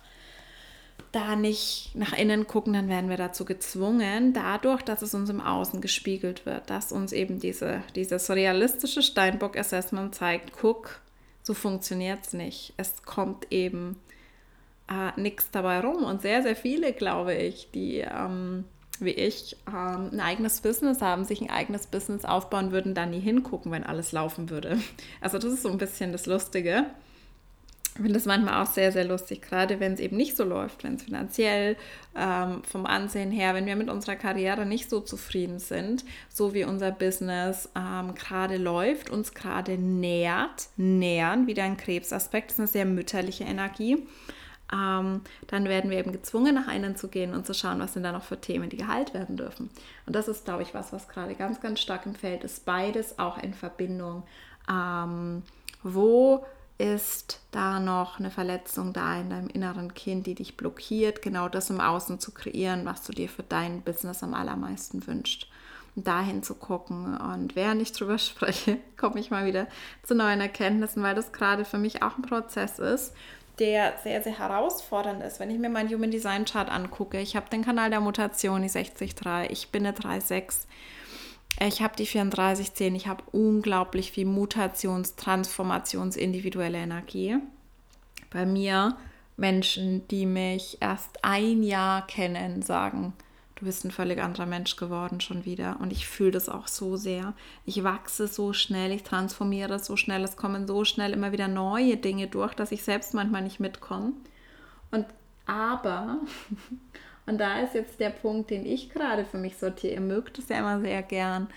da 1.11 1.35
nicht 1.35 1.91
nach 1.93 2.13
innen 2.13 2.47
gucken, 2.47 2.73
dann 2.73 2.89
werden 2.89 3.09
wir 3.09 3.17
dazu 3.17 3.45
gezwungen, 3.45 4.33
dadurch, 4.33 4.81
dass 4.81 5.01
es 5.01 5.13
uns 5.13 5.29
im 5.29 5.39
Außen 5.39 5.79
gespiegelt 5.79 6.45
wird, 6.45 6.69
dass 6.69 6.91
uns 6.91 7.13
eben 7.13 7.39
diese, 7.39 7.83
dieses 7.95 8.29
realistische 8.29 9.03
Steinbock-Assessment 9.03 10.15
zeigt, 10.15 10.53
guck, 10.53 10.99
so 11.45 11.53
funktioniert 11.53 12.25
es 12.25 12.33
nicht. 12.33 12.73
Es 12.75 13.03
kommt 13.03 13.51
eben 13.51 13.97
äh, 14.89 15.19
nichts 15.19 15.51
dabei 15.51 15.79
rum. 15.79 16.03
Und 16.03 16.21
sehr, 16.21 16.41
sehr 16.41 16.55
viele, 16.55 16.91
glaube 16.91 17.35
ich, 17.35 17.69
die 17.71 17.99
ähm, 17.99 18.65
wie 18.99 19.11
ich 19.11 19.57
ähm, 19.67 20.09
ein 20.11 20.19
eigenes 20.19 20.61
Business 20.61 21.01
haben, 21.01 21.25
sich 21.25 21.41
ein 21.41 21.49
eigenes 21.49 21.87
Business 21.87 22.25
aufbauen 22.25 22.71
würden, 22.71 22.93
da 22.93 23.05
nie 23.05 23.19
hingucken, 23.19 23.71
wenn 23.71 23.83
alles 23.83 24.11
laufen 24.11 24.49
würde. 24.49 24.79
Also 25.21 25.37
das 25.37 25.51
ist 25.51 25.63
so 25.63 25.69
ein 25.69 25.77
bisschen 25.77 26.11
das 26.11 26.25
Lustige. 26.25 26.85
Ich 27.95 28.01
finde 28.01 28.13
das 28.13 28.25
manchmal 28.25 28.61
auch 28.61 28.67
sehr, 28.67 28.91
sehr 28.91 29.05
lustig, 29.05 29.41
gerade 29.41 29.79
wenn 29.79 29.93
es 29.93 30.01
eben 30.01 30.17
nicht 30.17 30.35
so 30.35 30.43
läuft, 30.43 30.83
wenn 30.83 30.95
es 30.95 31.03
finanziell 31.03 31.77
ähm, 32.13 32.61
vom 32.63 32.85
Ansehen 32.85 33.31
her, 33.31 33.53
wenn 33.53 33.65
wir 33.65 33.77
mit 33.77 33.89
unserer 33.89 34.17
Karriere 34.17 34.65
nicht 34.65 34.89
so 34.89 34.99
zufrieden 34.99 35.59
sind, 35.59 36.03
so 36.27 36.53
wie 36.53 36.65
unser 36.65 36.91
Business 36.91 37.69
ähm, 37.73 38.13
gerade 38.13 38.57
läuft, 38.57 39.09
uns 39.09 39.33
gerade 39.33 39.77
nährt, 39.77 40.67
nähern, 40.75 41.47
wieder 41.47 41.63
ein 41.63 41.77
Krebsaspekt, 41.77 42.49
das 42.49 42.55
ist 42.55 42.59
eine 42.59 42.67
sehr 42.67 42.85
mütterliche 42.85 43.45
Energie 43.45 44.05
ähm, 44.73 45.21
dann 45.47 45.65
werden 45.65 45.91
wir 45.91 45.97
eben 45.97 46.11
gezwungen, 46.11 46.55
nach 46.55 46.73
innen 46.73 46.95
zu 46.95 47.07
gehen 47.07 47.33
und 47.33 47.45
zu 47.45 47.53
schauen, 47.53 47.79
was 47.79 47.93
sind 47.93 48.03
da 48.03 48.11
noch 48.11 48.23
für 48.23 48.39
Themen, 48.39 48.69
die 48.69 48.77
geheilt 48.77 49.13
werden 49.13 49.37
dürfen. 49.37 49.69
Und 50.05 50.15
das 50.15 50.27
ist, 50.27 50.45
glaube 50.45 50.63
ich, 50.63 50.73
was, 50.73 50.91
was 50.91 51.07
gerade 51.07 51.35
ganz, 51.35 51.61
ganz 51.61 51.79
stark 51.79 52.05
im 52.05 52.15
Feld 52.15 52.43
ist. 52.43 52.65
Beides 52.65 53.19
auch 53.19 53.37
in 53.37 53.53
Verbindung. 53.53 54.23
Ähm, 54.69 55.43
wo 55.83 56.43
ist 56.77 57.39
da 57.51 57.79
noch 57.79 58.19
eine 58.19 58.31
Verletzung 58.31 58.91
da 58.91 59.19
in 59.19 59.29
deinem 59.29 59.47
inneren 59.47 59.93
Kind, 59.93 60.27
die 60.27 60.35
dich 60.35 60.57
blockiert, 60.57 61.21
genau 61.21 61.47
das 61.47 61.69
im 61.69 61.79
Außen 61.79 62.19
zu 62.19 62.31
kreieren, 62.31 62.85
was 62.85 63.03
du 63.03 63.13
dir 63.13 63.29
für 63.29 63.43
dein 63.43 63.81
Business 63.81 64.23
am 64.23 64.33
allermeisten 64.33 65.05
wünschst? 65.07 65.47
Und 65.95 66.05
dahin 66.07 66.43
zu 66.43 66.55
gucken. 66.55 67.17
Und 67.17 67.55
während 67.55 67.81
ich 67.81 67.93
drüber 67.93 68.17
spreche, 68.19 68.77
komme 68.97 69.19
ich 69.19 69.31
mal 69.31 69.45
wieder 69.45 69.67
zu 70.03 70.15
neuen 70.15 70.41
Erkenntnissen, 70.41 71.01
weil 71.03 71.15
das 71.15 71.31
gerade 71.31 71.63
für 71.63 71.77
mich 71.77 72.03
auch 72.03 72.17
ein 72.17 72.23
Prozess 72.23 72.79
ist 72.79 73.13
der 73.59 73.93
sehr, 74.03 74.21
sehr 74.21 74.37
herausfordernd 74.37 75.23
ist. 75.23 75.39
Wenn 75.39 75.49
ich 75.49 75.59
mir 75.59 75.69
meinen 75.69 75.89
Human 75.89 76.11
Design 76.11 76.45
Chart 76.45 76.69
angucke, 76.69 77.19
ich 77.19 77.35
habe 77.35 77.49
den 77.49 77.63
Kanal 77.63 77.89
der 77.89 78.01
Mutation, 78.01 78.61
die 78.61 78.69
60.3, 78.69 79.49
ich 79.49 79.69
bin 79.69 79.85
eine 79.85 79.95
3.6, 79.95 80.65
ich 81.59 81.81
habe 81.81 81.95
die 81.95 82.07
34.10, 82.07 82.95
ich 82.95 83.07
habe 83.07 83.23
unglaublich 83.31 84.11
viel 84.11 84.27
Mutations-, 84.27 85.15
Transformations-, 85.15 86.17
individuelle 86.17 86.79
Energie. 86.79 87.37
Bei 88.29 88.45
mir 88.45 88.97
Menschen, 89.37 90.07
die 90.07 90.25
mich 90.25 90.77
erst 90.81 91.23
ein 91.23 91.63
Jahr 91.63 92.05
kennen, 92.07 92.61
sagen, 92.61 93.13
du 93.55 93.65
bist 93.65 93.85
ein 93.85 93.91
völlig 93.91 94.21
anderer 94.21 94.45
Mensch 94.45 94.75
geworden 94.75 95.21
schon 95.21 95.45
wieder. 95.45 95.77
Und 95.79 95.91
ich 95.91 96.07
fühle 96.07 96.31
das 96.31 96.49
auch 96.49 96.67
so 96.67 96.97
sehr. 96.97 97.33
Ich 97.65 97.83
wachse 97.83 98.27
so 98.27 98.53
schnell, 98.53 98.91
ich 98.91 99.03
transformiere 99.03 99.79
so 99.79 99.95
schnell, 99.95 100.23
es 100.23 100.37
kommen 100.37 100.67
so 100.67 100.85
schnell 100.85 101.13
immer 101.13 101.31
wieder 101.31 101.47
neue 101.47 101.97
Dinge 101.97 102.27
durch, 102.27 102.53
dass 102.53 102.71
ich 102.71 102.83
selbst 102.83 103.13
manchmal 103.13 103.41
nicht 103.41 103.59
mitkomme. 103.59 104.13
Und 104.91 105.05
aber, 105.45 106.19
und 107.25 107.39
da 107.39 107.59
ist 107.59 107.73
jetzt 107.73 107.99
der 107.99 108.11
Punkt, 108.11 108.49
den 108.49 108.65
ich 108.65 108.89
gerade 108.89 109.25
für 109.25 109.37
mich 109.37 109.57
sortiere, 109.57 109.95
ihr 109.95 110.01
mögt 110.01 110.39
es 110.39 110.49
ja 110.49 110.59
immer 110.59 110.79
sehr 110.81 111.01
gern, 111.03 111.47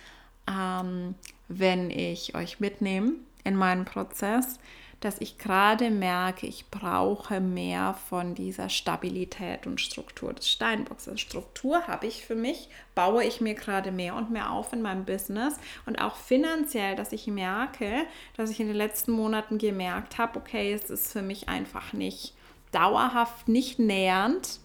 ähm, 0.49 1.15
wenn 1.49 1.91
ich 1.91 2.35
euch 2.35 2.61
mitnehme 2.61 3.13
in 3.45 3.57
meinen 3.57 3.85
Prozess 3.85 4.59
dass 5.01 5.21
ich 5.21 5.39
gerade 5.39 5.91
merke, 5.91 6.47
ich 6.47 6.71
brauche 6.71 7.41
mehr 7.41 7.95
von 8.09 8.35
dieser 8.35 8.69
Stabilität 8.69 9.67
und 9.67 9.81
Struktur 9.81 10.33
des 10.33 10.49
Steinbocks. 10.49 11.07
Also 11.07 11.19
Struktur 11.19 11.87
habe 11.87 12.07
ich 12.07 12.25
für 12.25 12.35
mich, 12.35 12.69
baue 12.97 13.23
ich 13.25 13.41
mir 13.41 13.55
gerade 13.55 13.93
mehr 13.93 14.17
und 14.17 14.31
mehr 14.31 14.51
auf 14.51 14.73
in 14.73 14.83
meinem 14.83 15.05
Business 15.05 15.55
und 15.87 16.01
auch 16.01 16.17
finanziell, 16.17 16.97
dass 16.97 17.13
ich 17.13 17.29
merke, 17.29 18.07
dass 18.37 18.51
ich 18.51 18.59
in 18.59 18.67
den 18.67 18.77
letzten 18.77 19.13
Monaten 19.13 19.59
gemerkt 19.59 20.19
habe, 20.19 20.39
okay, 20.39 20.73
es 20.73 20.91
ist 20.91 21.13
für 21.13 21.23
mich 21.23 21.49
einfach 21.49 21.93
nicht 21.93 22.35
dauerhaft, 22.73 23.47
nicht 23.47 23.79
nähernd, 23.79 24.59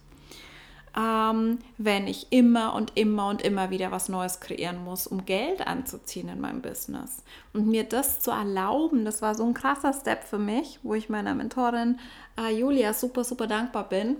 ähm, 0.96 1.58
wenn 1.76 2.06
ich 2.06 2.28
immer 2.30 2.74
und 2.74 2.92
immer 2.96 3.28
und 3.28 3.42
immer 3.42 3.70
wieder 3.70 3.90
was 3.90 4.08
Neues 4.08 4.40
kreieren 4.40 4.84
muss, 4.84 5.06
um 5.06 5.24
Geld 5.24 5.66
anzuziehen 5.66 6.28
in 6.28 6.40
meinem 6.40 6.62
Business. 6.62 7.22
Und 7.52 7.66
mir 7.66 7.84
das 7.84 8.20
zu 8.20 8.30
erlauben, 8.30 9.04
das 9.04 9.20
war 9.20 9.34
so 9.34 9.44
ein 9.44 9.54
krasser 9.54 9.92
Step 9.92 10.24
für 10.24 10.38
mich, 10.38 10.78
wo 10.82 10.94
ich 10.94 11.08
meiner 11.08 11.34
Mentorin 11.34 11.98
äh, 12.38 12.54
Julia 12.56 12.92
super, 12.92 13.24
super 13.24 13.46
dankbar 13.46 13.88
bin, 13.88 14.16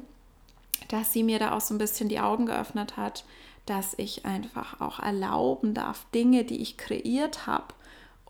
dass 0.88 1.12
sie 1.12 1.22
mir 1.22 1.38
da 1.38 1.52
auch 1.52 1.60
so 1.60 1.74
ein 1.74 1.78
bisschen 1.78 2.08
die 2.08 2.20
Augen 2.20 2.46
geöffnet 2.46 2.96
hat, 2.96 3.24
dass 3.66 3.94
ich 3.96 4.26
einfach 4.26 4.80
auch 4.80 4.98
erlauben 4.98 5.74
darf, 5.74 6.06
Dinge, 6.14 6.44
die 6.44 6.60
ich 6.60 6.76
kreiert 6.76 7.46
habe, 7.46 7.68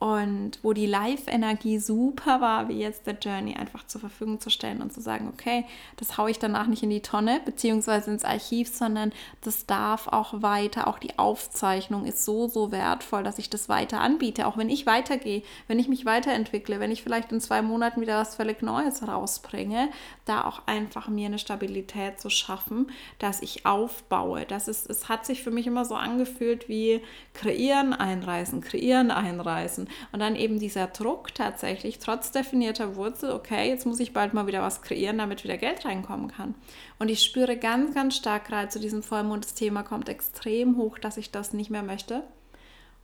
und 0.04 0.58
wo 0.62 0.74
die 0.74 0.84
Live-Energie 0.84 1.78
super 1.78 2.42
war, 2.42 2.68
wie 2.68 2.78
jetzt 2.78 3.06
der 3.06 3.14
Journey 3.14 3.54
einfach 3.54 3.86
zur 3.86 4.02
Verfügung 4.02 4.38
zu 4.38 4.50
stellen 4.50 4.82
und 4.82 4.92
zu 4.92 5.00
sagen, 5.00 5.30
okay, 5.32 5.64
das 5.96 6.18
haue 6.18 6.30
ich 6.30 6.38
danach 6.38 6.66
nicht 6.66 6.82
in 6.82 6.90
die 6.90 7.00
Tonne 7.00 7.40
beziehungsweise 7.42 8.10
ins 8.10 8.22
Archiv, 8.22 8.68
sondern 8.68 9.12
das 9.40 9.64
darf 9.64 10.08
auch 10.08 10.42
weiter, 10.42 10.88
auch 10.88 10.98
die 10.98 11.18
Aufzeichnung 11.18 12.04
ist 12.04 12.22
so, 12.22 12.48
so 12.48 12.70
wertvoll, 12.70 13.22
dass 13.22 13.38
ich 13.38 13.48
das 13.48 13.70
weiter 13.70 14.02
anbiete, 14.02 14.46
auch 14.46 14.58
wenn 14.58 14.68
ich 14.68 14.84
weitergehe, 14.84 15.42
wenn 15.68 15.78
ich 15.78 15.88
mich 15.88 16.04
weiterentwickle, 16.04 16.80
wenn 16.80 16.92
ich 16.92 17.02
vielleicht 17.02 17.32
in 17.32 17.40
zwei 17.40 17.62
Monaten 17.62 18.02
wieder 18.02 18.18
was 18.18 18.34
völlig 18.34 18.60
Neues 18.60 19.08
rausbringe, 19.08 19.88
da 20.26 20.44
auch 20.44 20.66
einfach 20.66 21.08
mir 21.08 21.28
eine 21.28 21.38
Stabilität 21.38 22.20
zu 22.20 22.28
schaffen, 22.28 22.90
dass 23.18 23.40
ich 23.40 23.64
aufbaue. 23.64 24.44
Das 24.44 24.68
ist, 24.68 24.90
es 24.90 25.08
hat 25.08 25.24
sich 25.24 25.42
für 25.42 25.50
mich 25.50 25.66
immer 25.66 25.86
so 25.86 25.94
angefühlt 25.94 26.68
wie 26.68 27.00
kreieren, 27.32 27.94
einreißen, 27.94 28.60
kreieren, 28.60 29.10
einreißen 29.10 29.88
und 30.12 30.20
dann 30.20 30.36
eben 30.36 30.58
dieser 30.58 30.86
Druck 30.86 31.34
tatsächlich, 31.34 31.98
trotz 31.98 32.30
definierter 32.30 32.96
Wurzel, 32.96 33.32
okay, 33.32 33.68
jetzt 33.68 33.86
muss 33.86 34.00
ich 34.00 34.12
bald 34.12 34.34
mal 34.34 34.46
wieder 34.46 34.62
was 34.62 34.82
kreieren, 34.82 35.18
damit 35.18 35.44
wieder 35.44 35.56
Geld 35.56 35.84
reinkommen 35.84 36.28
kann. 36.28 36.54
Und 36.98 37.08
ich 37.08 37.22
spüre 37.22 37.56
ganz, 37.56 37.94
ganz 37.94 38.16
stark 38.16 38.46
gerade 38.46 38.68
zu 38.68 38.80
diesem 38.80 39.02
Vollmond, 39.02 39.44
das 39.44 39.54
Thema 39.54 39.82
kommt 39.82 40.08
extrem 40.08 40.76
hoch, 40.76 40.98
dass 40.98 41.16
ich 41.16 41.30
das 41.30 41.52
nicht 41.52 41.70
mehr 41.70 41.82
möchte 41.82 42.22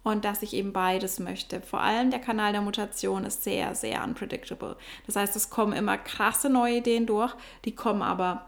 und 0.03 0.25
dass 0.25 0.43
ich 0.43 0.55
eben 0.55 0.73
beides 0.73 1.19
möchte. 1.19 1.61
Vor 1.61 1.81
allem 1.81 2.11
der 2.11 2.21
Kanal 2.21 2.53
der 2.53 2.63
Mutation 2.63 3.25
ist 3.25 3.45
sehr, 3.45 3.75
sehr 3.75 4.03
unpredictable. 4.03 4.77
Das 5.07 5.17
heißt, 5.17 5.37
es 5.37 5.51
kommen 5.51 5.73
immer 5.73 5.99
krasse 5.99 6.49
neue 6.49 6.79
Ideen 6.79 7.07
durch, 7.07 7.35
die 7.65 7.75
kommen 7.75 8.03
aber 8.03 8.47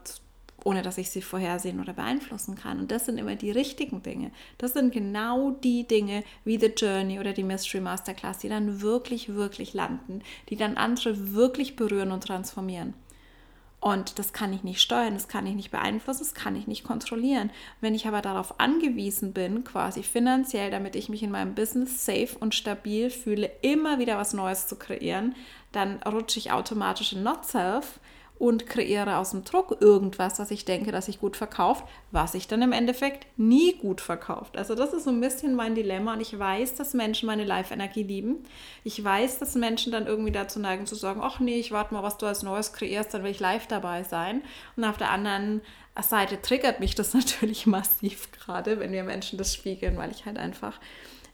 ohne 0.63 0.81
dass 0.81 0.97
ich 0.97 1.09
sie 1.09 1.21
vorhersehen 1.21 1.79
oder 1.79 1.93
beeinflussen 1.93 2.55
kann. 2.55 2.79
Und 2.79 2.91
das 2.91 3.05
sind 3.05 3.17
immer 3.17 3.35
die 3.35 3.51
richtigen 3.51 4.01
Dinge. 4.03 4.31
Das 4.57 4.73
sind 4.73 4.93
genau 4.93 5.51
die 5.51 5.87
Dinge 5.87 6.23
wie 6.45 6.59
The 6.59 6.73
Journey 6.75 7.19
oder 7.19 7.33
die 7.33 7.43
Mystery 7.43 7.81
Masterclass, 7.81 8.39
die 8.39 8.49
dann 8.49 8.81
wirklich, 8.81 9.29
wirklich 9.29 9.73
landen, 9.73 10.21
die 10.49 10.55
dann 10.55 10.77
andere 10.77 11.33
wirklich 11.33 11.75
berühren 11.75 12.11
und 12.11 12.23
transformieren. 12.23 12.93
Und 13.83 14.17
das 14.17 14.31
kann 14.31 14.53
ich 14.53 14.63
nicht 14.63 14.79
steuern, 14.79 15.13
das 15.13 15.27
kann 15.27 15.45
ich 15.45 15.55
nicht 15.55 15.69
beeinflussen, 15.69 16.21
das 16.23 16.33
kann 16.33 16.55
ich 16.55 16.67
nicht 16.67 16.85
kontrollieren. 16.85 17.51
Wenn 17.81 17.93
ich 17.93 18.07
aber 18.07 18.21
darauf 18.21 18.61
angewiesen 18.61 19.33
bin, 19.33 19.65
quasi 19.65 20.03
finanziell, 20.03 20.71
damit 20.71 20.95
ich 20.95 21.09
mich 21.09 21.21
in 21.21 21.31
meinem 21.31 21.53
Business 21.53 22.05
safe 22.05 22.37
und 22.39 22.55
stabil 22.55 23.09
fühle, 23.09 23.51
immer 23.61 23.99
wieder 23.99 24.17
was 24.17 24.31
Neues 24.31 24.67
zu 24.67 24.77
kreieren, 24.77 25.35
dann 25.73 26.01
rutsche 26.03 26.39
ich 26.39 26.53
automatisch 26.53 27.11
in 27.11 27.23
Not 27.23 27.43
Self 27.43 27.99
und 28.39 28.65
kreiere 28.65 29.17
aus 29.17 29.31
dem 29.31 29.43
Druck 29.43 29.77
irgendwas, 29.79 30.39
was 30.39 30.51
ich 30.51 30.65
denke, 30.65 30.91
dass 30.91 31.05
sich 31.05 31.19
gut 31.19 31.37
verkauft, 31.37 31.85
was 32.11 32.33
sich 32.33 32.47
dann 32.47 32.61
im 32.61 32.71
Endeffekt 32.71 33.27
nie 33.37 33.77
gut 33.77 34.01
verkauft. 34.01 34.57
Also 34.57 34.75
das 34.75 34.93
ist 34.93 35.05
so 35.05 35.11
ein 35.11 35.21
bisschen 35.21 35.55
mein 35.55 35.75
Dilemma 35.75 36.13
und 36.13 36.21
ich 36.21 36.37
weiß, 36.37 36.75
dass 36.75 36.93
Menschen 36.93 37.27
meine 37.27 37.45
Live-Energie 37.45 38.03
lieben. 38.03 38.43
Ich 38.83 39.01
weiß, 39.03 39.39
dass 39.39 39.55
Menschen 39.55 39.91
dann 39.91 40.07
irgendwie 40.07 40.31
dazu 40.31 40.59
neigen 40.59 40.85
zu 40.85 40.95
sagen, 40.95 41.21
ach 41.23 41.39
nee, 41.39 41.59
ich 41.59 41.71
warte 41.71 41.93
mal, 41.93 42.03
was 42.03 42.17
du 42.17 42.25
als 42.25 42.43
Neues 42.43 42.73
kreierst, 42.73 43.13
dann 43.13 43.23
will 43.23 43.31
ich 43.31 43.39
live 43.39 43.67
dabei 43.67 44.03
sein. 44.03 44.41
Und 44.75 44.83
auf 44.83 44.97
der 44.97 45.11
anderen 45.11 45.61
Seite 46.01 46.41
triggert 46.41 46.79
mich 46.79 46.95
das 46.95 47.13
natürlich 47.13 47.65
massiv 47.65 48.31
gerade, 48.31 48.79
wenn 48.79 48.91
wir 48.91 49.03
Menschen 49.03 49.37
das 49.37 49.53
spiegeln, 49.53 49.97
weil 49.97 50.11
ich 50.11 50.25
halt 50.25 50.37
einfach 50.37 50.79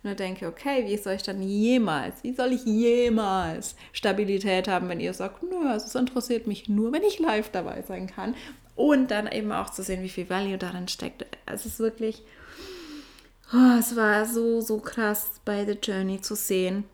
nur 0.04 0.16
denke, 0.16 0.48
okay, 0.48 0.86
wie 0.86 0.98
soll 0.98 1.14
ich 1.14 1.24
dann 1.24 1.42
jemals, 1.42 2.24
wie 2.24 2.34
soll 2.34 2.54
ich 2.54 2.64
jemals 2.66 3.76
Stabilität 3.92 4.68
haben, 4.68 4.88
wenn 4.88 5.02
ihr 5.02 5.14
sagt, 5.14 5.44
nö, 5.44 5.68
also 5.68 5.88
es 5.88 5.96
interessiert 5.96 6.48
mich 6.48 6.70
nur, 6.70 6.94
wenn 6.94 7.04
ich 7.04 7.20
live 7.20 7.50
dabei 7.50 7.82
sein 7.82 8.08
kann. 8.08 8.36
Und 8.76 9.12
dann 9.12 9.30
eben 9.30 9.52
auch 9.52 9.70
zu 9.70 9.84
sehen, 9.84 10.04
wie 10.04 10.10
viel 10.10 10.30
Value 10.30 10.58
darin 10.58 10.88
steckt. 10.88 11.26
Es 11.46 11.66
ist 11.66 11.80
wirklich, 11.80 12.24
oh, 13.54 13.78
es 13.78 13.98
war 13.98 14.26
so, 14.26 14.62
so 14.62 14.80
krass 14.80 15.42
bei 15.44 15.66
The 15.66 15.78
Journey 15.84 16.22
zu 16.22 16.34
sehen, 16.36 16.86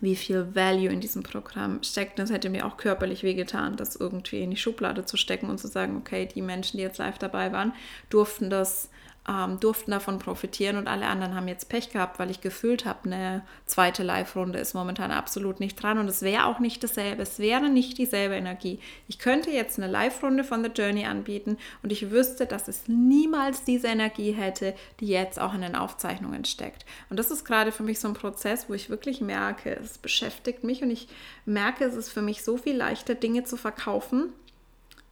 wie 0.00 0.14
viel 0.14 0.54
Value 0.54 0.92
in 0.92 1.00
diesem 1.00 1.24
Programm 1.24 1.82
steckt. 1.82 2.20
Das 2.20 2.30
hätte 2.30 2.50
mir 2.50 2.66
auch 2.66 2.76
körperlich 2.76 3.24
wehgetan, 3.24 3.76
das 3.76 3.96
irgendwie 3.96 4.42
in 4.42 4.50
die 4.50 4.56
Schublade 4.56 5.04
zu 5.04 5.16
stecken 5.16 5.50
und 5.50 5.58
zu 5.58 5.66
sagen, 5.66 5.96
okay, 5.96 6.26
die 6.32 6.42
Menschen, 6.42 6.76
die 6.76 6.84
jetzt 6.84 6.98
live 6.98 7.18
dabei 7.18 7.52
waren, 7.52 7.72
durften 8.10 8.48
das 8.48 8.90
ähm, 9.28 9.60
durften 9.60 9.90
davon 9.90 10.18
profitieren 10.18 10.76
und 10.76 10.88
alle 10.88 11.06
anderen 11.06 11.34
haben 11.34 11.48
jetzt 11.48 11.68
Pech 11.68 11.90
gehabt, 11.90 12.18
weil 12.18 12.30
ich 12.30 12.40
gefühlt 12.40 12.86
habe, 12.86 13.04
eine 13.04 13.42
zweite 13.66 14.02
Live-Runde 14.02 14.58
ist 14.58 14.74
momentan 14.74 15.10
absolut 15.10 15.60
nicht 15.60 15.80
dran 15.80 15.98
und 15.98 16.08
es 16.08 16.22
wäre 16.22 16.46
auch 16.46 16.58
nicht 16.60 16.82
dasselbe, 16.82 17.22
es 17.22 17.38
wäre 17.38 17.68
nicht 17.68 17.98
dieselbe 17.98 18.36
Energie. 18.36 18.78
Ich 19.06 19.18
könnte 19.18 19.50
jetzt 19.50 19.78
eine 19.78 19.90
Live-Runde 19.90 20.44
von 20.44 20.64
The 20.64 20.70
Journey 20.70 21.04
anbieten 21.04 21.58
und 21.82 21.92
ich 21.92 22.10
wüsste, 22.10 22.46
dass 22.46 22.68
es 22.68 22.88
niemals 22.88 23.64
diese 23.64 23.88
Energie 23.88 24.32
hätte, 24.32 24.74
die 25.00 25.08
jetzt 25.08 25.38
auch 25.38 25.52
in 25.52 25.60
den 25.60 25.76
Aufzeichnungen 25.76 26.46
steckt. 26.46 26.86
Und 27.10 27.18
das 27.18 27.30
ist 27.30 27.44
gerade 27.44 27.70
für 27.70 27.82
mich 27.82 28.00
so 28.00 28.08
ein 28.08 28.14
Prozess, 28.14 28.68
wo 28.68 28.74
ich 28.74 28.88
wirklich 28.88 29.20
merke, 29.20 29.76
es 29.76 29.98
beschäftigt 29.98 30.64
mich 30.64 30.82
und 30.82 30.90
ich 30.90 31.08
merke, 31.44 31.84
es 31.84 31.94
ist 31.94 32.10
für 32.10 32.22
mich 32.22 32.42
so 32.42 32.56
viel 32.56 32.76
leichter, 32.76 33.14
Dinge 33.14 33.44
zu 33.44 33.56
verkaufen, 33.58 34.32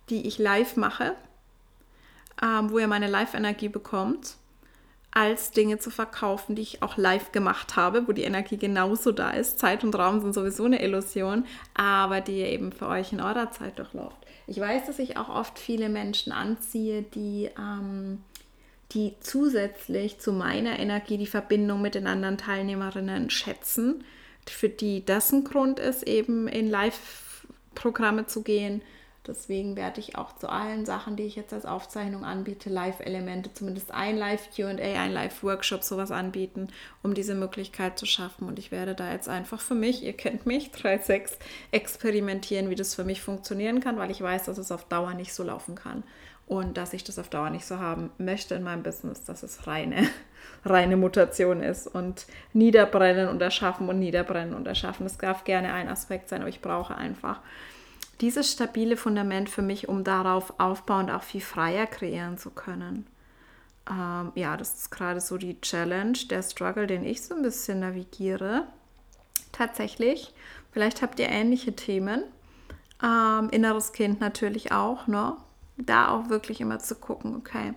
die 0.08 0.26
ich 0.26 0.38
live 0.38 0.76
mache, 0.76 1.14
ähm, 2.42 2.70
wo 2.70 2.78
ihr 2.78 2.88
meine 2.88 3.08
Live-Energie 3.08 3.68
bekommt, 3.68 4.36
als 5.16 5.50
Dinge 5.50 5.78
zu 5.78 5.88
verkaufen, 5.88 6.56
die 6.56 6.62
ich 6.62 6.82
auch 6.82 6.98
live 6.98 7.32
gemacht 7.32 7.74
habe, 7.74 8.06
wo 8.06 8.12
die 8.12 8.24
Energie 8.24 8.58
genauso 8.58 9.12
da 9.12 9.30
ist. 9.30 9.58
Zeit 9.58 9.82
und 9.82 9.94
Raum 9.94 10.20
sind 10.20 10.34
sowieso 10.34 10.64
eine 10.64 10.82
Illusion, 10.82 11.46
aber 11.72 12.20
die 12.20 12.40
ihr 12.40 12.48
eben 12.48 12.70
für 12.70 12.86
euch 12.86 13.14
in 13.14 13.22
eurer 13.22 13.50
Zeit 13.50 13.78
durchläuft. 13.78 14.18
Ich 14.46 14.60
weiß, 14.60 14.84
dass 14.86 14.98
ich 14.98 15.16
auch 15.16 15.30
oft 15.30 15.58
viele 15.58 15.88
Menschen 15.88 16.32
anziehe, 16.32 17.00
die, 17.00 17.48
ähm, 17.58 18.18
die 18.92 19.14
zusätzlich 19.20 20.18
zu 20.18 20.34
meiner 20.34 20.78
Energie 20.78 21.16
die 21.16 21.26
Verbindung 21.26 21.80
mit 21.80 21.94
den 21.94 22.06
anderen 22.06 22.36
Teilnehmerinnen 22.36 23.30
schätzen, 23.30 24.04
für 24.46 24.68
die 24.68 25.02
das 25.02 25.32
ein 25.32 25.44
Grund 25.44 25.80
ist, 25.80 26.02
eben 26.02 26.46
in 26.46 26.68
Live-Programme 26.68 28.26
zu 28.26 28.42
gehen 28.42 28.82
Deswegen 29.26 29.75
werde 29.75 30.00
ich 30.00 30.16
auch 30.16 30.37
zu 30.37 30.49
allen 30.49 30.87
Sachen, 30.87 31.16
die 31.16 31.25
ich 31.25 31.35
jetzt 31.35 31.52
als 31.52 31.66
Aufzeichnung 31.66 32.25
anbiete, 32.25 32.71
Live-Elemente, 32.71 33.52
zumindest 33.52 33.90
ein 33.92 34.16
Live-QA, 34.16 34.76
ein 34.76 35.12
Live-Workshop, 35.12 35.83
sowas 35.83 36.12
anbieten, 36.12 36.68
um 37.02 37.14
diese 37.14 37.35
Möglichkeit 37.35 37.99
zu 37.99 38.06
schaffen. 38.06 38.47
Und 38.47 38.59
ich 38.59 38.71
werde 38.71 38.95
da 38.95 39.11
jetzt 39.11 39.28
einfach 39.28 39.61
für 39.61 39.75
mich, 39.75 40.04
ihr 40.04 40.12
kennt 40.12 40.47
mich, 40.47 40.71
3.6, 40.71 41.33
experimentieren, 41.73 42.71
wie 42.71 42.76
das 42.76 42.95
für 42.95 43.04
mich 43.04 43.21
funktionieren 43.21 43.80
kann, 43.80 43.99
weil 43.99 44.11
ich 44.11 44.21
weiß, 44.21 44.45
dass 44.45 44.59
es 44.59 44.71
auf 44.71 44.85
Dauer 44.85 45.14
nicht 45.14 45.35
so 45.35 45.42
laufen 45.42 45.75
kann. 45.75 46.04
Und 46.47 46.76
dass 46.76 46.92
ich 46.92 47.02
das 47.02 47.18
auf 47.18 47.28
Dauer 47.28 47.50
nicht 47.50 47.66
so 47.66 47.80
haben 47.80 48.11
möchte 48.18 48.54
in 48.54 48.62
meinem 48.62 48.85
Business, 48.85 49.25
dass 49.25 49.42
es 49.42 49.66
reine, 49.66 50.09
reine 50.64 50.97
Mutation 50.97 51.61
ist 51.61 51.88
und 51.88 52.26
niederbrennen 52.52 53.28
und 53.28 53.42
erschaffen 53.42 53.88
und 53.88 53.99
niederbrennen 53.99 54.54
und 54.54 54.68
erschaffen. 54.68 55.04
Das 55.04 55.18
darf 55.18 55.42
gerne 55.42 55.73
ein 55.73 55.88
Aspekt 55.88 56.28
sein, 56.28 56.42
aber 56.42 56.49
ich 56.49 56.61
brauche 56.61 56.95
einfach 56.95 57.40
dieses 58.20 58.52
stabile 58.52 58.96
Fundament 58.96 59.49
für 59.50 59.62
mich, 59.62 59.88
um 59.88 60.04
darauf 60.04 60.54
aufbauend 60.58 61.11
auch 61.11 61.23
viel 61.23 61.40
freier 61.40 61.87
kreieren 61.87 62.38
zu 62.38 62.50
können. 62.50 63.06
Ähm, 63.90 64.32
ja, 64.35 64.56
das 64.56 64.75
ist 64.75 64.90
gerade 64.90 65.20
so 65.20 65.38
die 65.38 65.61
Challenge, 65.61 66.18
der 66.30 66.42
Struggle, 66.42 66.87
den 66.87 67.04
ich 67.04 67.23
so 67.23 67.35
ein 67.35 67.42
bisschen 67.42 67.80
navigiere. 67.80 68.66
Tatsächlich, 69.52 70.34
vielleicht 70.73 71.02
habt 71.02 71.19
ihr 71.21 71.28
ähnliche 71.28 71.75
Themen. 71.75 72.23
Ähm, 73.02 73.50
inneres 73.50 73.93
Kind 73.93 74.21
natürlich 74.21 74.73
auch, 74.73 75.06
ne? 75.06 75.36
Da 75.76 76.08
auch 76.08 76.30
wirklich 76.30 76.62
immer 76.62 76.78
zu 76.78 76.95
gucken, 76.95 77.36
okay, 77.36 77.75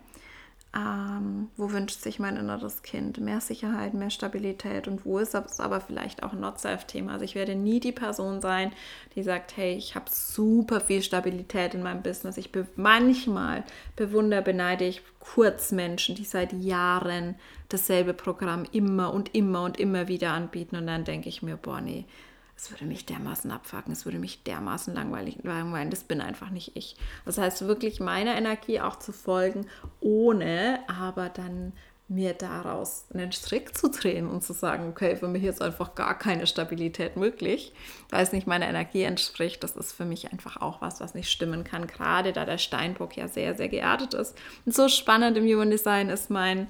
ähm, 0.76 1.50
wo 1.58 1.72
wünscht 1.72 2.02
sich 2.02 2.20
mein 2.20 2.38
inneres 2.38 2.84
Kind 2.84 3.20
mehr 3.20 3.42
Sicherheit, 3.42 3.96
mehr 3.96 4.12
Stabilität 4.12 4.88
und 4.88 5.04
wo 5.04 5.18
ist 5.18 5.34
es 5.34 5.60
aber 5.60 5.82
vielleicht 5.82 6.22
auch 6.22 6.34
ein 6.34 6.42
Not-Self-Thema. 6.42 7.14
Also 7.14 7.26
ich 7.26 7.34
werde 7.34 7.56
nie 7.56 7.80
die 7.80 7.92
Person 7.92 8.40
sein, 8.40 8.72
die 9.16 9.24
sagt, 9.24 9.58
hey, 9.58 9.74
ich 9.76 9.96
habe 9.96 10.06
super 10.12 10.80
viel 10.80 11.02
Stabilität 11.02 11.74
in 11.74 11.82
meinem 11.82 12.04
Business. 12.04 12.38
Ich 12.38 12.52
be 12.52 12.68
manchmal 12.76 13.64
bewundere, 13.96 14.44
beneide 14.44 14.86
ich 14.86 15.02
kurz 15.20 15.72
Menschen, 15.72 16.14
die 16.14 16.26
seit 16.26 16.54
Jahren 16.54 17.36
dasselbe 17.70 18.14
Programm 18.14 18.66
immer 18.72 19.12
und 19.12 19.34
immer 19.34 19.64
und 19.64 19.80
immer 19.80 20.08
wieder 20.08 20.34
anbieten 20.34 20.76
und 20.76 20.86
dann 20.86 21.04
denke 21.04 21.30
ich 21.30 21.42
mir, 21.42 21.58
boah, 21.58 21.82
nee, 21.82 22.06
es 22.62 22.72
würde 22.72 22.86
mich 22.86 23.06
dermaßen 23.06 23.52
abfacken, 23.52 23.94
es 23.94 24.06
würde 24.06 24.20
mich 24.20 24.44
dermaßen 24.44 24.94
langweilig, 24.94 25.38
langweilen, 25.44 25.90
das 25.90 26.04
bin 26.04 26.20
einfach 26.20 26.50
nicht 26.50 26.76
ich. 26.76 26.98
Das 27.26 27.38
heißt, 27.38 27.66
wirklich 27.68 28.02
meiner 28.02 28.36
Energie 28.36 28.82
auch 28.82 28.98
zu 28.98 29.14
folgen, 29.14 29.66
ohne 30.02 30.80
aber 30.88 31.30
dann 31.30 31.72
mir 32.10 32.34
daraus 32.34 33.06
einen 33.14 33.32
Strick 33.32 33.78
zu 33.78 33.90
drehen 33.90 34.28
und 34.28 34.44
zu 34.44 34.52
sagen, 34.52 34.90
okay, 34.90 35.16
für 35.16 35.28
mich 35.28 35.44
ist 35.44 35.62
einfach 35.62 35.96
gar 35.96 36.18
keine 36.18 36.48
Stabilität 36.48 37.16
möglich, 37.16 37.72
weil 38.10 38.24
es 38.24 38.34
nicht 38.34 38.48
meiner 38.48 38.68
Energie 38.68 39.04
entspricht. 39.04 39.64
Das 39.64 39.78
ist 39.78 39.94
für 39.94 40.06
mich 40.06 40.32
einfach 40.32 40.58
auch 40.58 40.82
was, 40.82 41.00
was 41.00 41.14
nicht 41.14 41.30
stimmen 41.30 41.64
kann, 41.64 41.88
gerade 41.88 42.34
da 42.34 42.46
der 42.46 42.58
Steinbock 42.58 43.16
ja 43.16 43.28
sehr, 43.28 43.56
sehr 43.56 43.70
geerdet 43.70 44.16
ist. 44.16 44.36
Und 44.66 44.76
so 44.76 44.90
spannend 44.90 45.38
im 45.38 45.46
Human 45.46 45.70
Design 45.70 46.10
ist 46.10 46.30
mein, 46.30 46.68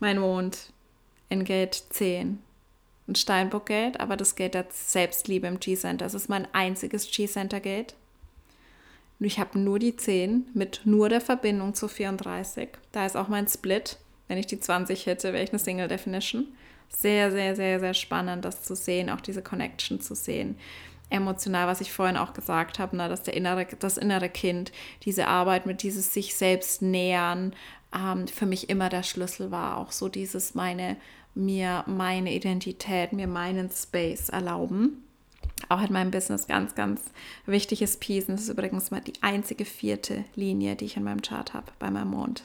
mein 0.00 0.18
Mond 0.18 0.72
in 1.28 1.44
Gate 1.44 1.74
10 1.90 2.42
ein 3.10 3.14
Steinbock-Gate, 3.16 4.00
aber 4.00 4.16
das 4.16 4.36
Gate 4.36 4.54
der 4.54 4.66
Selbstliebe 4.70 5.46
im 5.46 5.60
G-Center. 5.60 6.04
Das 6.04 6.14
ist 6.14 6.28
mein 6.28 6.48
einziges 6.52 7.10
G-Center-Gate. 7.10 7.94
Und 9.18 9.26
ich 9.26 9.38
habe 9.38 9.58
nur 9.58 9.78
die 9.78 9.96
10 9.96 10.46
mit 10.54 10.82
nur 10.84 11.08
der 11.08 11.20
Verbindung 11.20 11.74
zu 11.74 11.88
34. 11.88 12.70
Da 12.92 13.04
ist 13.04 13.16
auch 13.16 13.28
mein 13.28 13.46
Split. 13.48 13.98
Wenn 14.28 14.38
ich 14.38 14.46
die 14.46 14.60
20 14.60 15.06
hätte, 15.06 15.32
wäre 15.32 15.44
ich 15.44 15.50
eine 15.50 15.58
Single 15.58 15.88
Definition. 15.88 16.46
Sehr, 16.88 17.30
sehr, 17.30 17.54
sehr, 17.54 17.80
sehr 17.80 17.94
spannend, 17.94 18.44
das 18.44 18.62
zu 18.62 18.74
sehen, 18.74 19.10
auch 19.10 19.20
diese 19.20 19.42
Connection 19.42 20.00
zu 20.00 20.14
sehen. 20.14 20.56
Emotional, 21.10 21.66
was 21.66 21.80
ich 21.80 21.92
vorhin 21.92 22.16
auch 22.16 22.32
gesagt 22.32 22.78
habe, 22.78 22.96
ne, 22.96 23.08
dass 23.08 23.22
der 23.22 23.34
innere, 23.34 23.66
das 23.78 23.98
innere 23.98 24.28
Kind, 24.28 24.72
diese 25.04 25.26
Arbeit 25.26 25.66
mit 25.66 25.82
dieses 25.82 26.14
sich 26.14 26.34
selbst 26.34 26.82
nähern, 26.82 27.54
ähm, 27.94 28.28
für 28.28 28.46
mich 28.46 28.70
immer 28.70 28.88
der 28.88 29.02
Schlüssel 29.02 29.50
war. 29.50 29.76
Auch 29.76 29.92
so 29.92 30.08
dieses 30.08 30.54
meine 30.54 30.96
mir 31.34 31.84
meine 31.86 32.34
Identität, 32.34 33.12
mir 33.12 33.26
meinen 33.26 33.70
Space 33.70 34.28
erlauben. 34.28 35.04
Auch 35.68 35.82
in 35.82 35.92
meinem 35.92 36.10
Business 36.10 36.46
ganz, 36.46 36.74
ganz 36.74 37.02
wichtiges 37.46 37.98
Piece. 37.98 38.28
Und 38.28 38.34
das 38.34 38.42
ist 38.42 38.48
übrigens 38.48 38.90
mal 38.90 39.00
die 39.00 39.12
einzige 39.20 39.64
vierte 39.64 40.24
Linie, 40.34 40.74
die 40.76 40.86
ich 40.86 40.96
in 40.96 41.04
meinem 41.04 41.22
Chart 41.22 41.52
habe, 41.52 41.70
bei 41.78 41.90
meinem 41.90 42.10
Mond. 42.10 42.44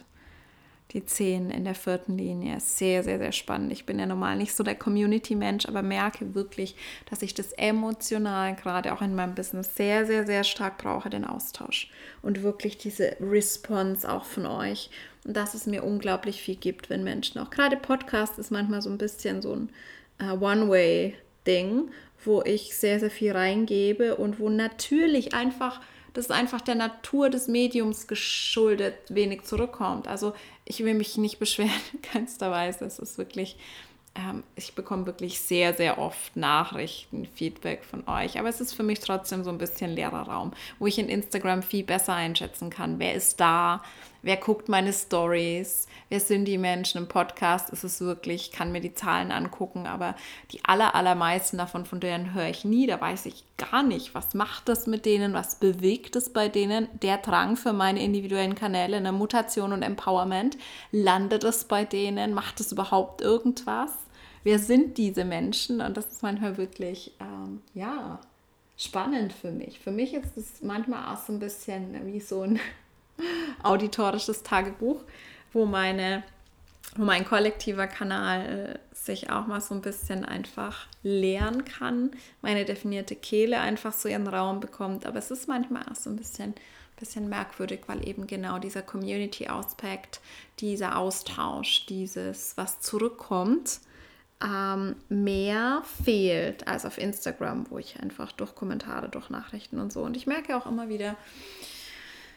Die 0.91 1.03
10 1.03 1.49
in 1.49 1.65
der 1.65 1.75
vierten 1.75 2.17
Linie. 2.17 2.59
Sehr, 2.59 3.03
sehr, 3.03 3.17
sehr 3.17 3.31
spannend. 3.31 3.71
Ich 3.73 3.85
bin 3.85 3.99
ja 3.99 4.05
normal 4.05 4.37
nicht 4.37 4.55
so 4.55 4.63
der 4.63 4.75
Community-Mensch, 4.75 5.65
aber 5.65 5.81
merke 5.81 6.35
wirklich, 6.35 6.75
dass 7.09 7.21
ich 7.21 7.33
das 7.33 7.51
emotional 7.53 8.55
gerade 8.55 8.93
auch 8.93 9.01
in 9.01 9.15
meinem 9.15 9.35
Business 9.35 9.75
sehr, 9.75 10.05
sehr, 10.05 10.25
sehr 10.25 10.43
stark 10.43 10.77
brauche, 10.77 11.09
den 11.09 11.25
Austausch. 11.25 11.91
Und 12.21 12.43
wirklich 12.43 12.77
diese 12.77 13.17
Response 13.19 14.09
auch 14.09 14.25
von 14.25 14.45
euch 14.45 14.89
und 15.25 15.35
dass 15.35 15.55
es 15.55 15.65
mir 15.65 15.83
unglaublich 15.83 16.41
viel 16.41 16.55
gibt, 16.55 16.89
wenn 16.89 17.03
Menschen 17.03 17.41
auch 17.41 17.49
gerade 17.49 17.77
Podcast 17.77 18.37
ist 18.39 18.51
manchmal 18.51 18.81
so 18.81 18.89
ein 18.89 18.97
bisschen 18.97 19.41
so 19.41 19.53
ein 19.53 19.69
uh, 20.21 20.39
One-Way-Ding, 20.39 21.89
wo 22.23 22.43
ich 22.43 22.75
sehr, 22.75 22.99
sehr 22.99 23.09
viel 23.09 23.31
reingebe 23.31 24.15
und 24.15 24.39
wo 24.39 24.49
natürlich 24.49 25.33
einfach, 25.33 25.81
das 26.13 26.25
ist 26.25 26.31
einfach 26.31 26.61
der 26.61 26.75
Natur 26.75 27.29
des 27.29 27.47
Mediums 27.47 28.07
geschuldet, 28.07 28.95
wenig 29.09 29.43
zurückkommt. 29.43 30.07
Also 30.07 30.33
ich 30.65 30.83
will 30.83 30.95
mich 30.95 31.17
nicht 31.17 31.39
beschweren, 31.39 31.71
keinster 32.01 32.51
Weise. 32.51 32.85
Es 32.85 32.99
ist 32.99 33.17
wirklich 33.17 33.57
ähm, 34.15 34.43
ich 34.55 34.73
bekomme 34.73 35.05
wirklich 35.05 35.39
sehr, 35.41 35.73
sehr 35.73 35.97
oft 35.97 36.35
Nachrichten, 36.35 37.25
Feedback 37.25 37.83
von 37.83 38.07
euch. 38.07 38.39
Aber 38.39 38.47
es 38.47 38.61
ist 38.61 38.73
für 38.73 38.83
mich 38.83 38.99
trotzdem 38.99 39.43
so 39.43 39.49
ein 39.49 39.57
bisschen 39.57 39.91
leerer 39.91 40.29
Raum, 40.29 40.51
wo 40.79 40.87
ich 40.87 40.97
in 40.97 41.09
Instagram 41.09 41.61
viel 41.63 41.83
besser 41.83 42.13
einschätzen 42.13 42.69
kann. 42.69 42.97
Wer 42.99 43.13
ist 43.13 43.39
da? 43.39 43.83
Wer 44.25 44.37
guckt 44.37 44.69
meine 44.69 44.91
Stories? 44.91 45.85
Wer 46.09 46.19
sind 46.19 46.45
die 46.45 46.57
Menschen? 46.57 46.97
Im 46.97 47.07
Podcast 47.07 47.69
ist 47.69 47.83
es 47.83 48.01
wirklich, 48.01 48.47
ich 48.47 48.51
kann 48.51 48.71
mir 48.71 48.81
die 48.81 48.95
Zahlen 48.95 49.31
angucken, 49.31 49.85
aber 49.85 50.15
die 50.51 50.65
aller, 50.65 50.95
allermeisten 50.95 51.59
davon, 51.59 51.85
von 51.85 51.99
denen 51.99 52.33
höre 52.33 52.49
ich 52.49 52.65
nie. 52.65 52.87
Da 52.87 52.99
weiß 52.99 53.27
ich 53.27 53.43
gar 53.57 53.83
nicht, 53.83 54.15
was 54.15 54.33
macht 54.33 54.67
das 54.67 54.87
mit 54.87 55.05
denen, 55.05 55.35
was 55.35 55.59
bewegt 55.59 56.15
es 56.15 56.33
bei 56.33 56.49
denen. 56.49 56.89
Der 57.03 57.19
Drang 57.19 57.55
für 57.55 57.71
meine 57.71 58.03
individuellen 58.03 58.55
Kanäle, 58.55 58.97
eine 58.97 59.11
Mutation 59.11 59.71
und 59.71 59.83
Empowerment, 59.83 60.57
landet 60.91 61.43
es 61.43 61.65
bei 61.65 61.85
denen? 61.85 62.33
Macht 62.33 62.59
es 62.59 62.71
überhaupt 62.71 63.21
irgendwas? 63.21 63.91
wer 64.45 64.59
sind 64.59 64.97
diese 64.97 65.25
Menschen? 65.25 65.81
Und 65.81 65.97
das 65.97 66.05
ist 66.05 66.23
manchmal 66.23 66.55
wirklich, 66.55 67.11
ähm, 67.19 67.61
ja, 67.73 68.21
spannend 68.77 69.33
für 69.33 69.51
mich. 69.51 69.79
Für 69.79 69.91
mich 69.91 70.13
ist 70.13 70.37
es 70.37 70.61
manchmal 70.61 71.13
auch 71.13 71.19
so 71.19 71.33
ein 71.33 71.39
bisschen 71.39 72.05
wie 72.05 72.21
so 72.21 72.41
ein 72.41 72.59
auditorisches 73.63 74.43
Tagebuch, 74.43 75.01
wo 75.53 75.65
meine 75.65 76.23
wo 76.95 77.03
mein 77.03 77.25
kollektiver 77.25 77.87
Kanal 77.87 78.79
äh, 78.93 78.95
sich 78.95 79.29
auch 79.29 79.47
mal 79.47 79.61
so 79.61 79.75
ein 79.75 79.81
bisschen 79.81 80.23
einfach 80.25 80.87
leeren 81.03 81.65
kann, 81.65 82.11
meine 82.41 82.65
definierte 82.65 83.15
Kehle 83.15 83.59
einfach 83.59 83.93
so 83.93 84.07
ihren 84.07 84.27
Raum 84.27 84.59
bekommt. 84.59 85.05
Aber 85.05 85.19
es 85.19 85.31
ist 85.31 85.47
manchmal 85.47 85.83
auch 85.91 85.95
so 85.95 86.09
ein 86.09 86.15
bisschen, 86.15 86.55
bisschen 86.97 87.27
merkwürdig, 87.27 87.81
weil 87.87 88.07
eben 88.07 88.27
genau 88.27 88.59
dieser 88.59 88.81
Community-Aspekt, 88.81 90.21
dieser 90.59 90.97
Austausch, 90.97 91.85
dieses, 91.87 92.55
was 92.55 92.79
zurückkommt, 92.79 93.81
ähm, 94.43 94.95
mehr 95.09 95.83
fehlt 96.03 96.67
als 96.67 96.85
auf 96.85 96.97
Instagram, 96.97 97.69
wo 97.69 97.77
ich 97.77 97.99
einfach 97.99 98.31
durch 98.31 98.55
Kommentare, 98.55 99.09
durch 99.09 99.29
Nachrichten 99.29 99.79
und 99.79 99.91
so. 99.91 100.01
Und 100.01 100.15
ich 100.15 100.27
merke 100.27 100.55
auch 100.55 100.65
immer 100.65 100.87
wieder, 100.87 101.17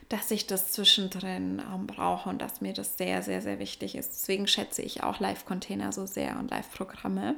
dass 0.08 0.30
ich 0.30 0.46
das 0.46 0.72
zwischendrin 0.72 1.62
ähm, 1.72 1.86
brauche 1.86 2.28
und 2.28 2.40
dass 2.40 2.60
mir 2.60 2.72
das 2.72 2.96
sehr, 2.96 3.22
sehr, 3.22 3.42
sehr 3.42 3.58
wichtig 3.58 3.94
ist. 3.94 4.10
Deswegen 4.10 4.46
schätze 4.46 4.82
ich 4.82 5.02
auch 5.02 5.20
Live-Container 5.20 5.92
so 5.92 6.06
sehr 6.06 6.38
und 6.38 6.50
Live-Programme. 6.50 7.34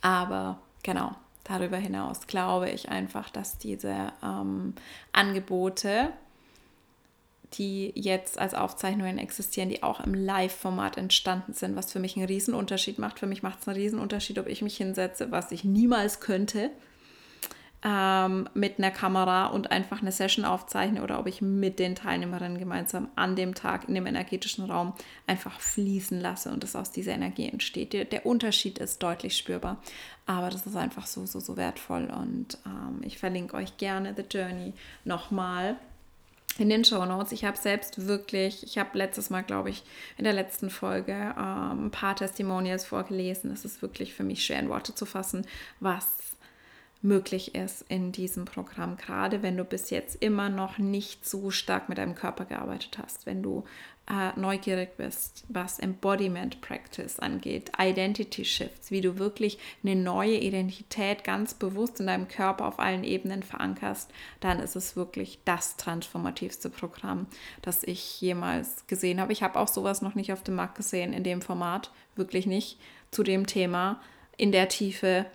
Aber 0.00 0.58
genau, 0.82 1.12
darüber 1.44 1.76
hinaus 1.76 2.26
glaube 2.26 2.70
ich 2.70 2.88
einfach, 2.88 3.28
dass 3.28 3.58
diese 3.58 4.12
ähm, 4.22 4.74
Angebote, 5.12 6.12
die 7.54 7.92
jetzt 7.94 8.38
als 8.38 8.54
Aufzeichnungen 8.54 9.18
existieren, 9.18 9.68
die 9.68 9.82
auch 9.82 10.00
im 10.00 10.14
Live-Format 10.14 10.96
entstanden 10.96 11.52
sind, 11.52 11.76
was 11.76 11.92
für 11.92 12.00
mich 12.00 12.16
einen 12.16 12.26
Riesenunterschied 12.26 12.98
macht. 12.98 13.18
Für 13.18 13.26
mich 13.26 13.42
macht 13.42 13.60
es 13.60 13.68
einen 13.68 13.76
Riesenunterschied, 13.76 14.38
ob 14.38 14.46
ich 14.46 14.62
mich 14.62 14.78
hinsetze, 14.78 15.30
was 15.30 15.52
ich 15.52 15.62
niemals 15.62 16.20
könnte, 16.20 16.70
ähm, 17.84 18.48
mit 18.54 18.78
einer 18.78 18.90
Kamera 18.90 19.46
und 19.46 19.70
einfach 19.70 20.00
eine 20.00 20.12
Session 20.12 20.44
aufzeichne 20.44 21.02
oder 21.02 21.18
ob 21.18 21.26
ich 21.26 21.42
mit 21.42 21.78
den 21.78 21.94
Teilnehmerinnen 21.94 22.58
gemeinsam 22.58 23.08
an 23.16 23.36
dem 23.36 23.54
Tag 23.54 23.88
in 23.88 23.94
dem 23.94 24.06
energetischen 24.06 24.68
Raum 24.70 24.94
einfach 25.26 25.60
fließen 25.60 26.20
lasse 26.20 26.50
und 26.50 26.64
es 26.64 26.74
aus 26.74 26.90
dieser 26.90 27.12
Energie 27.12 27.48
entsteht. 27.48 27.92
Der, 27.92 28.04
der, 28.04 28.26
Unterschied 28.26 28.78
ist 28.78 29.02
deutlich 29.02 29.36
spürbar, 29.36 29.76
aber 30.24 30.50
das 30.50 30.66
ist 30.66 30.76
einfach 30.76 31.06
so, 31.06 31.26
so, 31.26 31.38
so 31.38 31.56
wertvoll 31.56 32.06
und 32.06 32.58
ähm, 32.66 33.00
ich 33.02 33.18
verlinke 33.18 33.56
euch 33.56 33.76
gerne 33.76 34.14
The 34.16 34.24
Journey 34.28 34.72
nochmal 35.04 35.76
in 36.58 36.70
den 36.70 36.84
Show 36.84 37.04
Notes. 37.04 37.32
Ich 37.32 37.44
habe 37.44 37.56
selbst 37.56 38.06
wirklich, 38.06 38.62
ich 38.62 38.78
habe 38.78 38.96
letztes 38.96 39.30
Mal, 39.30 39.42
glaube 39.42 39.70
ich, 39.70 39.82
in 40.16 40.24
der 40.24 40.32
letzten 40.32 40.70
Folge 40.70 41.12
ähm, 41.12 41.86
ein 41.86 41.90
paar 41.90 42.16
Testimonials 42.16 42.84
vorgelesen. 42.84 43.52
Es 43.52 43.64
ist 43.64 43.82
wirklich 43.82 44.14
für 44.14 44.24
mich 44.24 44.44
schwer 44.44 44.60
in 44.60 44.68
Worte 44.68 44.94
zu 44.94 45.06
fassen, 45.06 45.46
was 45.80 46.35
möglich 47.06 47.54
ist 47.54 47.84
in 47.88 48.12
diesem 48.12 48.44
Programm, 48.44 48.96
gerade 48.96 49.42
wenn 49.42 49.56
du 49.56 49.64
bis 49.64 49.90
jetzt 49.90 50.22
immer 50.22 50.48
noch 50.48 50.78
nicht 50.78 51.26
so 51.26 51.50
stark 51.50 51.88
mit 51.88 51.98
deinem 51.98 52.14
Körper 52.14 52.44
gearbeitet 52.44 52.98
hast, 52.98 53.26
wenn 53.26 53.42
du 53.42 53.64
äh, 54.08 54.38
neugierig 54.38 54.96
bist, 54.96 55.44
was 55.48 55.78
Embodiment 55.78 56.60
Practice 56.60 57.18
angeht, 57.18 57.72
Identity 57.78 58.44
Shifts, 58.44 58.90
wie 58.90 59.00
du 59.00 59.18
wirklich 59.18 59.58
eine 59.82 59.96
neue 59.96 60.36
Identität 60.36 61.24
ganz 61.24 61.54
bewusst 61.54 62.00
in 62.00 62.06
deinem 62.06 62.28
Körper 62.28 62.66
auf 62.66 62.78
allen 62.78 63.04
Ebenen 63.04 63.42
verankerst, 63.42 64.10
dann 64.40 64.60
ist 64.60 64.76
es 64.76 64.96
wirklich 64.96 65.40
das 65.44 65.76
transformativste 65.76 66.70
Programm, 66.70 67.26
das 67.62 67.82
ich 67.82 68.20
jemals 68.20 68.86
gesehen 68.86 69.20
habe. 69.20 69.32
Ich 69.32 69.42
habe 69.42 69.58
auch 69.58 69.68
sowas 69.68 70.02
noch 70.02 70.14
nicht 70.14 70.32
auf 70.32 70.42
dem 70.42 70.56
Markt 70.56 70.76
gesehen 70.76 71.12
in 71.12 71.24
dem 71.24 71.42
Format, 71.42 71.90
wirklich 72.14 72.46
nicht 72.46 72.78
zu 73.10 73.22
dem 73.22 73.46
Thema 73.46 74.00
in 74.36 74.52
der 74.52 74.68
Tiefe 74.68 75.26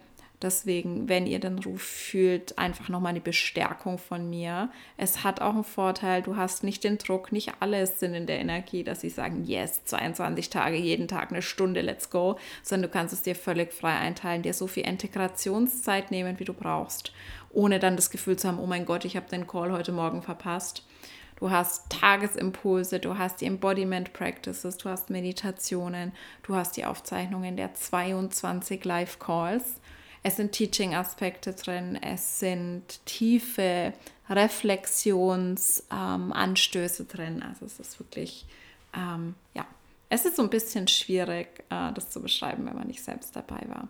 Deswegen, 0.41 1.07
wenn 1.07 1.27
ihr 1.27 1.39
den 1.39 1.59
Ruf 1.59 1.81
fühlt, 1.81 2.57
einfach 2.57 2.89
nochmal 2.89 3.11
eine 3.11 3.21
Bestärkung 3.21 3.99
von 3.99 4.27
mir. 4.27 4.71
Es 4.97 5.23
hat 5.23 5.39
auch 5.39 5.53
einen 5.53 5.63
Vorteil, 5.63 6.23
du 6.23 6.35
hast 6.35 6.63
nicht 6.63 6.83
den 6.83 6.97
Druck, 6.97 7.31
nicht 7.31 7.53
alle 7.59 7.85
sind 7.85 8.15
in 8.15 8.25
der 8.25 8.39
Energie, 8.39 8.83
dass 8.83 9.01
sie 9.01 9.09
sagen, 9.09 9.43
yes, 9.43 9.85
22 9.85 10.49
Tage, 10.49 10.77
jeden 10.77 11.07
Tag 11.07 11.31
eine 11.31 11.43
Stunde, 11.43 11.81
let's 11.81 12.09
go, 12.09 12.39
sondern 12.63 12.89
du 12.89 12.93
kannst 12.93 13.13
es 13.13 13.21
dir 13.21 13.35
völlig 13.35 13.71
frei 13.71 13.95
einteilen, 13.97 14.41
dir 14.41 14.55
so 14.55 14.65
viel 14.65 14.87
Integrationszeit 14.87 16.09
nehmen, 16.09 16.39
wie 16.39 16.45
du 16.45 16.53
brauchst, 16.53 17.13
ohne 17.51 17.77
dann 17.77 17.95
das 17.95 18.09
Gefühl 18.09 18.37
zu 18.37 18.47
haben, 18.47 18.59
oh 18.59 18.65
mein 18.65 18.85
Gott, 18.85 19.05
ich 19.05 19.15
habe 19.15 19.29
den 19.29 19.45
Call 19.45 19.71
heute 19.71 19.91
Morgen 19.91 20.23
verpasst. 20.23 20.83
Du 21.41 21.49
hast 21.49 21.89
Tagesimpulse, 21.89 22.99
du 22.99 23.17
hast 23.17 23.41
die 23.41 23.47
Embodiment 23.47 24.13
Practices, 24.13 24.77
du 24.77 24.89
hast 24.89 25.09
Meditationen, 25.09 26.13
du 26.43 26.55
hast 26.55 26.77
die 26.77 26.85
Aufzeichnungen 26.85 27.57
der 27.57 27.73
22 27.73 28.85
Live 28.85 29.17
Calls 29.17 29.80
es 30.23 30.37
sind 30.37 30.51
Teaching-Aspekte 30.51 31.53
drin, 31.53 31.97
es 32.01 32.39
sind 32.39 33.05
tiefe 33.05 33.93
Reflexionsanstöße 34.29 37.03
ähm, 37.03 37.07
drin. 37.07 37.43
Also 37.43 37.65
es 37.65 37.79
ist 37.79 37.99
wirklich, 37.99 38.45
ähm, 38.95 39.35
ja, 39.53 39.65
es 40.09 40.25
ist 40.25 40.35
so 40.35 40.43
ein 40.43 40.49
bisschen 40.49 40.87
schwierig, 40.87 41.63
äh, 41.69 41.91
das 41.93 42.11
zu 42.11 42.21
beschreiben, 42.21 42.65
wenn 42.65 42.75
man 42.75 42.87
nicht 42.87 43.03
selbst 43.03 43.35
dabei 43.35 43.61
war. 43.67 43.87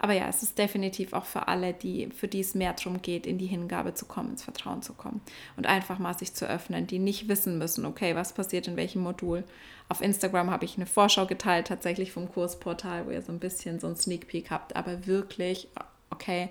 Aber 0.00 0.12
ja, 0.12 0.28
es 0.28 0.42
ist 0.42 0.58
definitiv 0.58 1.12
auch 1.12 1.24
für 1.24 1.48
alle, 1.48 1.74
die, 1.74 2.08
für 2.10 2.28
die 2.28 2.40
es 2.40 2.54
mehr 2.54 2.72
darum 2.72 3.02
geht, 3.02 3.26
in 3.26 3.36
die 3.36 3.46
Hingabe 3.46 3.94
zu 3.94 4.06
kommen, 4.06 4.30
ins 4.30 4.44
Vertrauen 4.44 4.80
zu 4.80 4.94
kommen 4.94 5.20
und 5.56 5.66
einfach 5.66 5.98
mal 5.98 6.16
sich 6.16 6.34
zu 6.34 6.48
öffnen, 6.48 6.86
die 6.86 7.00
nicht 7.00 7.28
wissen 7.28 7.58
müssen, 7.58 7.84
okay, 7.84 8.14
was 8.14 8.32
passiert 8.32 8.68
in 8.68 8.76
welchem 8.76 9.02
Modul. 9.02 9.42
Auf 9.88 10.00
Instagram 10.00 10.50
habe 10.50 10.64
ich 10.64 10.76
eine 10.76 10.86
Vorschau 10.86 11.26
geteilt, 11.26 11.66
tatsächlich 11.66 12.12
vom 12.12 12.30
Kursportal, 12.30 13.06
wo 13.06 13.10
ihr 13.10 13.22
so 13.22 13.32
ein 13.32 13.40
bisschen 13.40 13.80
so 13.80 13.88
ein 13.88 13.96
Sneak 13.96 14.28
Peek 14.28 14.50
habt, 14.50 14.76
aber 14.76 15.06
wirklich, 15.06 15.68
okay, 16.10 16.48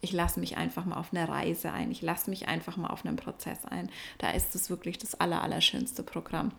ich 0.00 0.12
lasse 0.12 0.40
mich 0.40 0.56
einfach 0.56 0.84
mal 0.84 0.96
auf 0.96 1.12
eine 1.12 1.28
Reise 1.28 1.72
ein, 1.72 1.90
ich 1.90 2.02
lasse 2.02 2.30
mich 2.30 2.48
einfach 2.48 2.76
mal 2.76 2.88
auf 2.88 3.04
einen 3.04 3.16
Prozess 3.16 3.64
ein. 3.64 3.90
Da 4.18 4.30
ist 4.30 4.54
es 4.54 4.70
wirklich 4.70 4.98
das 4.98 5.20
aller, 5.20 5.42
allerschönste 5.42 6.02
Programm. 6.02 6.52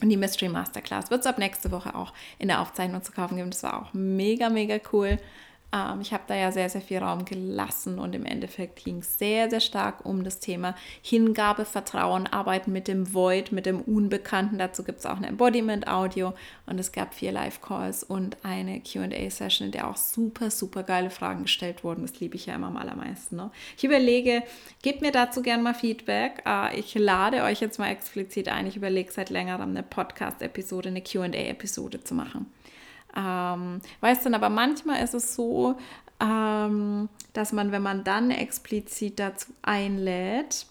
Und 0.00 0.08
die 0.08 0.16
Mystery 0.16 0.48
Masterclass 0.48 1.10
wird 1.10 1.20
es 1.20 1.26
ab 1.26 1.38
nächste 1.38 1.70
Woche 1.70 1.94
auch 1.94 2.12
in 2.38 2.48
der 2.48 2.60
Aufzeichnung 2.60 3.02
zu 3.02 3.12
kaufen 3.12 3.36
geben. 3.36 3.50
Das 3.50 3.62
war 3.62 3.80
auch 3.80 3.94
mega, 3.94 4.50
mega 4.50 4.78
cool. 4.92 5.18
Ähm, 5.72 6.00
ich 6.00 6.12
habe 6.12 6.24
da 6.26 6.34
ja 6.34 6.52
sehr, 6.52 6.68
sehr 6.68 6.80
viel 6.80 6.98
Raum 6.98 7.24
gelassen 7.24 7.98
und 7.98 8.14
im 8.14 8.26
Endeffekt 8.26 8.84
ging 8.84 8.98
es 8.98 9.18
sehr, 9.18 9.48
sehr 9.50 9.60
stark 9.60 10.04
um 10.04 10.24
das 10.24 10.38
Thema 10.38 10.74
Hingabe, 11.00 11.64
Vertrauen, 11.64 12.26
Arbeiten 12.26 12.72
mit 12.72 12.88
dem 12.88 13.14
Void, 13.14 13.52
mit 13.52 13.66
dem 13.66 13.80
Unbekannten. 13.80 14.58
Dazu 14.58 14.84
gibt 14.84 15.00
es 15.00 15.06
auch 15.06 15.16
ein 15.16 15.24
Embodiment-Audio 15.24 16.34
und 16.66 16.78
es 16.78 16.92
gab 16.92 17.14
vier 17.14 17.32
Live-Calls 17.32 18.04
und 18.04 18.36
eine 18.44 18.80
QA-Session, 18.80 19.66
in 19.66 19.72
der 19.72 19.88
auch 19.88 19.96
super, 19.96 20.50
super 20.50 20.82
geile 20.82 21.10
Fragen 21.10 21.42
gestellt 21.42 21.84
wurden. 21.84 22.02
Das 22.02 22.20
liebe 22.20 22.36
ich 22.36 22.46
ja 22.46 22.54
immer 22.54 22.68
am 22.68 22.76
allermeisten. 22.76 23.36
Ne? 23.36 23.50
Ich 23.76 23.84
überlege, 23.84 24.42
gebt 24.82 25.00
mir 25.00 25.12
dazu 25.12 25.42
gerne 25.42 25.62
mal 25.62 25.74
Feedback. 25.74 26.42
Äh, 26.46 26.78
ich 26.78 26.94
lade 26.94 27.42
euch 27.42 27.60
jetzt 27.60 27.78
mal 27.78 27.88
explizit 27.88 28.48
ein. 28.48 28.66
Ich 28.66 28.76
überlege 28.76 29.10
seit 29.10 29.30
längerem 29.30 29.70
eine 29.70 29.82
Podcast-Episode, 29.82 30.90
eine 30.90 31.02
QA-Episode 31.02 32.04
zu 32.04 32.14
machen. 32.14 32.52
Ähm, 33.16 33.80
weißt 34.00 34.26
du, 34.26 34.34
aber 34.34 34.48
manchmal 34.48 35.02
ist 35.02 35.14
es 35.14 35.34
so, 35.34 35.76
ähm, 36.20 37.08
dass 37.32 37.52
man, 37.52 37.72
wenn 37.72 37.82
man 37.82 38.04
dann 38.04 38.30
explizit 38.30 39.18
dazu 39.18 39.52
einlädt, 39.62 40.66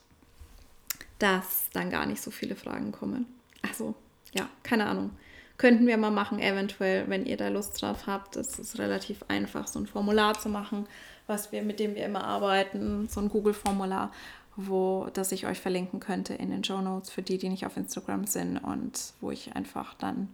dass 1.19 1.69
dann 1.73 1.91
gar 1.91 2.05
nicht 2.05 2.21
so 2.21 2.31
viele 2.31 2.55
Fragen 2.55 2.91
kommen. 2.91 3.25
Also, 3.61 3.95
ja, 4.33 4.47
keine 4.63 4.87
Ahnung. 4.87 5.11
Könnten 5.57 5.85
wir 5.85 5.97
mal 5.97 6.11
machen, 6.11 6.39
eventuell, 6.39 7.07
wenn 7.07 7.27
ihr 7.27 7.37
da 7.37 7.49
Lust 7.49 7.79
drauf 7.81 8.07
habt. 8.07 8.35
Es 8.35 8.57
ist 8.57 8.79
relativ 8.79 9.23
einfach, 9.27 9.67
so 9.67 9.77
ein 9.77 9.85
Formular 9.85 10.39
zu 10.39 10.49
machen, 10.49 10.87
was 11.27 11.51
wir, 11.51 11.61
mit 11.61 11.79
dem 11.79 11.93
wir 11.93 12.05
immer 12.05 12.23
arbeiten, 12.23 13.07
so 13.07 13.19
ein 13.19 13.29
Google-Formular, 13.29 14.11
wo 14.55 15.07
das 15.13 15.31
ich 15.31 15.45
euch 15.45 15.59
verlinken 15.59 15.99
könnte 15.99 16.33
in 16.33 16.49
den 16.49 16.63
Show 16.63 16.81
Notes 16.81 17.11
für 17.11 17.21
die, 17.21 17.37
die 17.37 17.49
nicht 17.49 17.65
auf 17.67 17.77
Instagram 17.77 18.25
sind 18.25 18.57
und 18.57 19.13
wo 19.21 19.29
ich 19.29 19.55
einfach 19.55 19.93
dann 19.93 20.33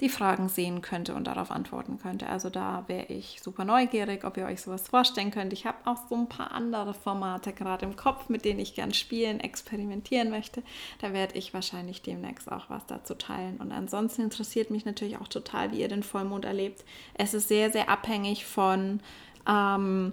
die 0.00 0.08
Fragen 0.08 0.48
sehen 0.48 0.80
könnte 0.80 1.14
und 1.14 1.26
darauf 1.26 1.50
antworten 1.50 1.98
könnte. 1.98 2.28
Also 2.28 2.50
da 2.50 2.84
wäre 2.86 3.06
ich 3.06 3.40
super 3.42 3.64
neugierig, 3.64 4.24
ob 4.24 4.36
ihr 4.36 4.46
euch 4.46 4.60
sowas 4.60 4.88
vorstellen 4.88 5.30
könnt. 5.30 5.52
Ich 5.52 5.66
habe 5.66 5.78
auch 5.84 5.96
so 6.08 6.14
ein 6.14 6.28
paar 6.28 6.52
andere 6.52 6.94
Formate 6.94 7.52
gerade 7.52 7.84
im 7.84 7.96
Kopf, 7.96 8.28
mit 8.28 8.44
denen 8.44 8.60
ich 8.60 8.74
gern 8.74 8.94
spielen, 8.94 9.40
experimentieren 9.40 10.30
möchte. 10.30 10.62
Da 11.00 11.12
werde 11.12 11.36
ich 11.36 11.52
wahrscheinlich 11.52 12.02
demnächst 12.02 12.50
auch 12.50 12.70
was 12.70 12.86
dazu 12.86 13.14
teilen. 13.14 13.56
Und 13.56 13.72
ansonsten 13.72 14.22
interessiert 14.22 14.70
mich 14.70 14.84
natürlich 14.84 15.18
auch 15.18 15.28
total, 15.28 15.72
wie 15.72 15.80
ihr 15.80 15.88
den 15.88 16.02
Vollmond 16.02 16.44
erlebt. 16.44 16.84
Es 17.14 17.34
ist 17.34 17.48
sehr, 17.48 17.70
sehr 17.70 17.88
abhängig 17.88 18.46
von 18.46 19.00
ähm, 19.48 20.12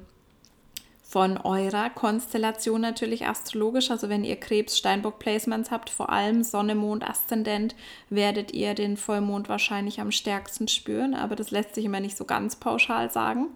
von 1.08 1.38
eurer 1.38 1.92
Konstellation 1.92 2.82
natürlich 2.82 3.28
astrologisch. 3.28 3.92
Also 3.92 4.10
wenn 4.10 4.24
ihr 4.24 4.38
Krebs, 4.38 4.78
Steinbock 4.78 5.20
Placements 5.20 5.70
habt, 5.70 5.92
vor 5.92 6.10
allem 6.10 6.44
Sonne, 6.44 6.74
Mond, 6.74 7.08
Aszendent, 7.08 7.76
werdet 8.10 8.54
ihr 8.54 8.74
den 8.74 8.98
Vollmond 8.98 9.48
wahrscheinlich 9.48 10.02
am 10.02 10.12
stärksten 10.12 10.68
spüren. 10.68 11.14
Aber 11.14 11.36
das 11.36 11.52
lässt 11.52 11.76
sich 11.76 11.86
immer 11.86 12.00
nicht 12.00 12.18
so 12.18 12.26
ganz 12.26 12.56
pauschal 12.56 13.12
sagen. 13.12 13.50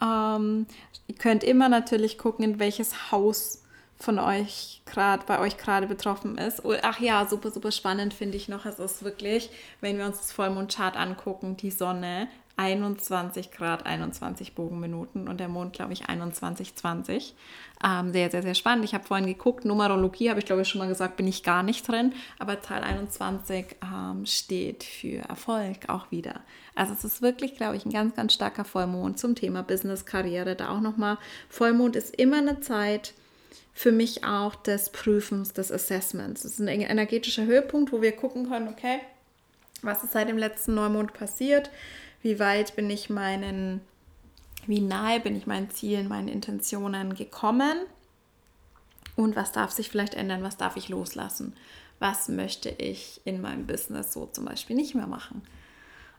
Ähm, 0.00 0.66
ihr 1.08 1.16
könnt 1.16 1.42
immer 1.42 1.68
natürlich 1.68 2.16
gucken, 2.16 2.44
in 2.44 2.58
welches 2.60 3.10
Haus 3.10 3.64
von 3.98 4.20
euch 4.20 4.82
gerade 4.86 5.24
bei 5.26 5.40
euch 5.40 5.56
gerade 5.56 5.88
betroffen 5.88 6.38
ist. 6.38 6.62
Ach 6.82 7.00
ja, 7.00 7.26
super, 7.26 7.50
super 7.50 7.72
spannend 7.72 8.14
finde 8.14 8.36
ich 8.36 8.48
noch. 8.48 8.66
Es 8.66 8.78
ist 8.78 9.02
wirklich, 9.02 9.50
wenn 9.80 9.98
wir 9.98 10.06
uns 10.06 10.18
das 10.18 10.32
Vollmondchart 10.32 10.96
angucken, 10.96 11.56
die 11.56 11.70
Sonne 11.70 12.28
21 12.56 13.50
Grad, 13.50 13.84
21 13.84 14.54
Bogenminuten 14.54 15.28
und 15.28 15.40
der 15.40 15.48
Mond, 15.48 15.72
glaube 15.72 15.92
ich, 15.92 16.08
21, 16.08 16.76
20. 16.76 17.34
Ähm, 17.84 18.12
sehr, 18.12 18.30
sehr, 18.30 18.42
sehr 18.42 18.54
spannend. 18.54 18.84
Ich 18.84 18.94
habe 18.94 19.04
vorhin 19.04 19.26
geguckt, 19.26 19.64
Numerologie 19.64 20.30
habe 20.30 20.38
ich, 20.38 20.46
glaube 20.46 20.62
ich, 20.62 20.68
schon 20.68 20.78
mal 20.78 20.88
gesagt, 20.88 21.16
bin 21.16 21.26
ich 21.26 21.42
gar 21.42 21.62
nicht 21.62 21.86
drin, 21.88 22.12
aber 22.38 22.62
Zahl 22.62 22.84
21 22.84 23.76
ähm, 23.82 24.24
steht 24.24 24.84
für 24.84 25.18
Erfolg 25.28 25.88
auch 25.88 26.10
wieder. 26.10 26.40
Also 26.74 26.92
es 26.92 27.04
ist 27.04 27.22
wirklich, 27.22 27.56
glaube 27.56 27.76
ich, 27.76 27.84
ein 27.84 27.92
ganz, 27.92 28.14
ganz 28.14 28.34
starker 28.34 28.64
Vollmond 28.64 29.18
zum 29.18 29.34
Thema 29.34 29.62
Business, 29.62 30.06
Karriere. 30.06 30.54
Da 30.54 30.70
auch 30.70 30.80
nochmal, 30.80 31.18
Vollmond 31.48 31.96
ist 31.96 32.14
immer 32.14 32.38
eine 32.38 32.60
Zeit, 32.60 33.14
für 33.76 33.90
mich 33.90 34.24
auch 34.24 34.54
des 34.54 34.90
Prüfens, 34.90 35.52
des 35.52 35.72
Assessments. 35.72 36.44
Es 36.44 36.52
ist 36.52 36.60
ein 36.60 36.68
energetischer 36.68 37.44
Höhepunkt, 37.44 37.92
wo 37.92 38.00
wir 38.00 38.12
gucken 38.12 38.48
können, 38.48 38.68
okay, 38.68 39.00
was 39.82 40.04
ist 40.04 40.12
seit 40.12 40.28
dem 40.28 40.38
letzten 40.38 40.74
Neumond 40.74 41.12
passiert? 41.12 41.70
Wie 42.24 42.38
weit 42.38 42.74
bin 42.74 42.88
ich 42.88 43.10
meinen, 43.10 43.82
wie 44.66 44.80
nahe 44.80 45.20
bin 45.20 45.36
ich 45.36 45.46
meinen 45.46 45.70
Zielen, 45.70 46.08
meinen 46.08 46.28
Intentionen 46.28 47.14
gekommen 47.14 47.76
und 49.14 49.36
was 49.36 49.52
darf 49.52 49.70
sich 49.70 49.90
vielleicht 49.90 50.14
ändern, 50.14 50.42
was 50.42 50.56
darf 50.56 50.76
ich 50.76 50.88
loslassen, 50.88 51.54
was 51.98 52.28
möchte 52.28 52.70
ich 52.70 53.20
in 53.26 53.42
meinem 53.42 53.66
Business 53.66 54.14
so 54.14 54.24
zum 54.24 54.46
Beispiel 54.46 54.74
nicht 54.74 54.94
mehr 54.94 55.06
machen. 55.06 55.42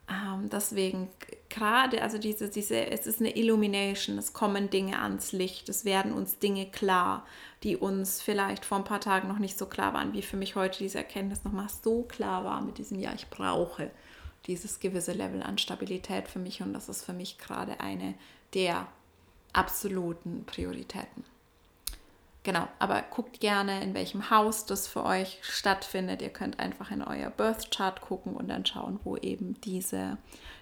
Ähm, 0.07 0.47
deswegen 0.51 1.09
gerade, 1.49 2.03
also 2.03 2.19
diese, 2.19 2.49
diese, 2.49 2.91
es 2.91 3.07
ist 3.07 3.19
eine 3.19 3.35
Illumination, 3.35 4.19
es 4.19 4.31
kommen 4.31 4.69
Dinge 4.69 5.01
ans 5.01 5.31
Licht, 5.31 5.67
es 5.69 5.85
werden 5.85 6.13
uns 6.13 6.37
Dinge 6.37 6.67
klar, 6.67 7.25
die 7.63 7.77
uns 7.77 8.21
vielleicht 8.21 8.63
vor 8.63 8.77
ein 8.77 8.83
paar 8.83 9.01
Tagen 9.01 9.27
noch 9.27 9.39
nicht 9.39 9.57
so 9.57 9.65
klar 9.65 9.95
waren, 9.95 10.13
wie 10.13 10.21
für 10.21 10.37
mich 10.37 10.55
heute 10.55 10.77
diese 10.77 10.99
Erkenntnis 10.99 11.43
nochmal 11.43 11.69
so 11.81 12.03
klar 12.03 12.43
war 12.43 12.61
mit 12.61 12.77
diesem 12.77 12.99
Ja, 12.99 13.11
ich 13.15 13.27
brauche 13.31 13.89
dieses 14.47 14.79
gewisse 14.79 15.13
Level 15.13 15.41
an 15.43 15.57
Stabilität 15.57 16.27
für 16.27 16.39
mich 16.39 16.61
und 16.61 16.73
das 16.73 16.89
ist 16.89 17.03
für 17.03 17.13
mich 17.13 17.37
gerade 17.37 17.79
eine 17.79 18.15
der 18.53 18.87
absoluten 19.53 20.45
Prioritäten. 20.45 21.23
Genau, 22.43 22.67
aber 22.77 23.01
guckt 23.01 23.39
gerne, 23.39 23.81
in 23.81 23.95
welchem 23.95 24.29
Haus 24.29 24.67
das 24.67 24.87
für 24.87 25.03
euch 25.03 25.39
stattfindet. 25.41 26.21
Ihr 26.21 26.29
könnt 26.29 26.59
einfach 26.59 26.91
in 26.91 27.01
euer 27.01 27.31
Birth 27.31 27.71
Chart 27.71 27.99
gucken 28.01 28.35
und 28.35 28.47
dann 28.49 28.67
schauen, 28.67 28.99
wo 29.03 29.17
eben 29.17 29.59
diese, 29.61 30.19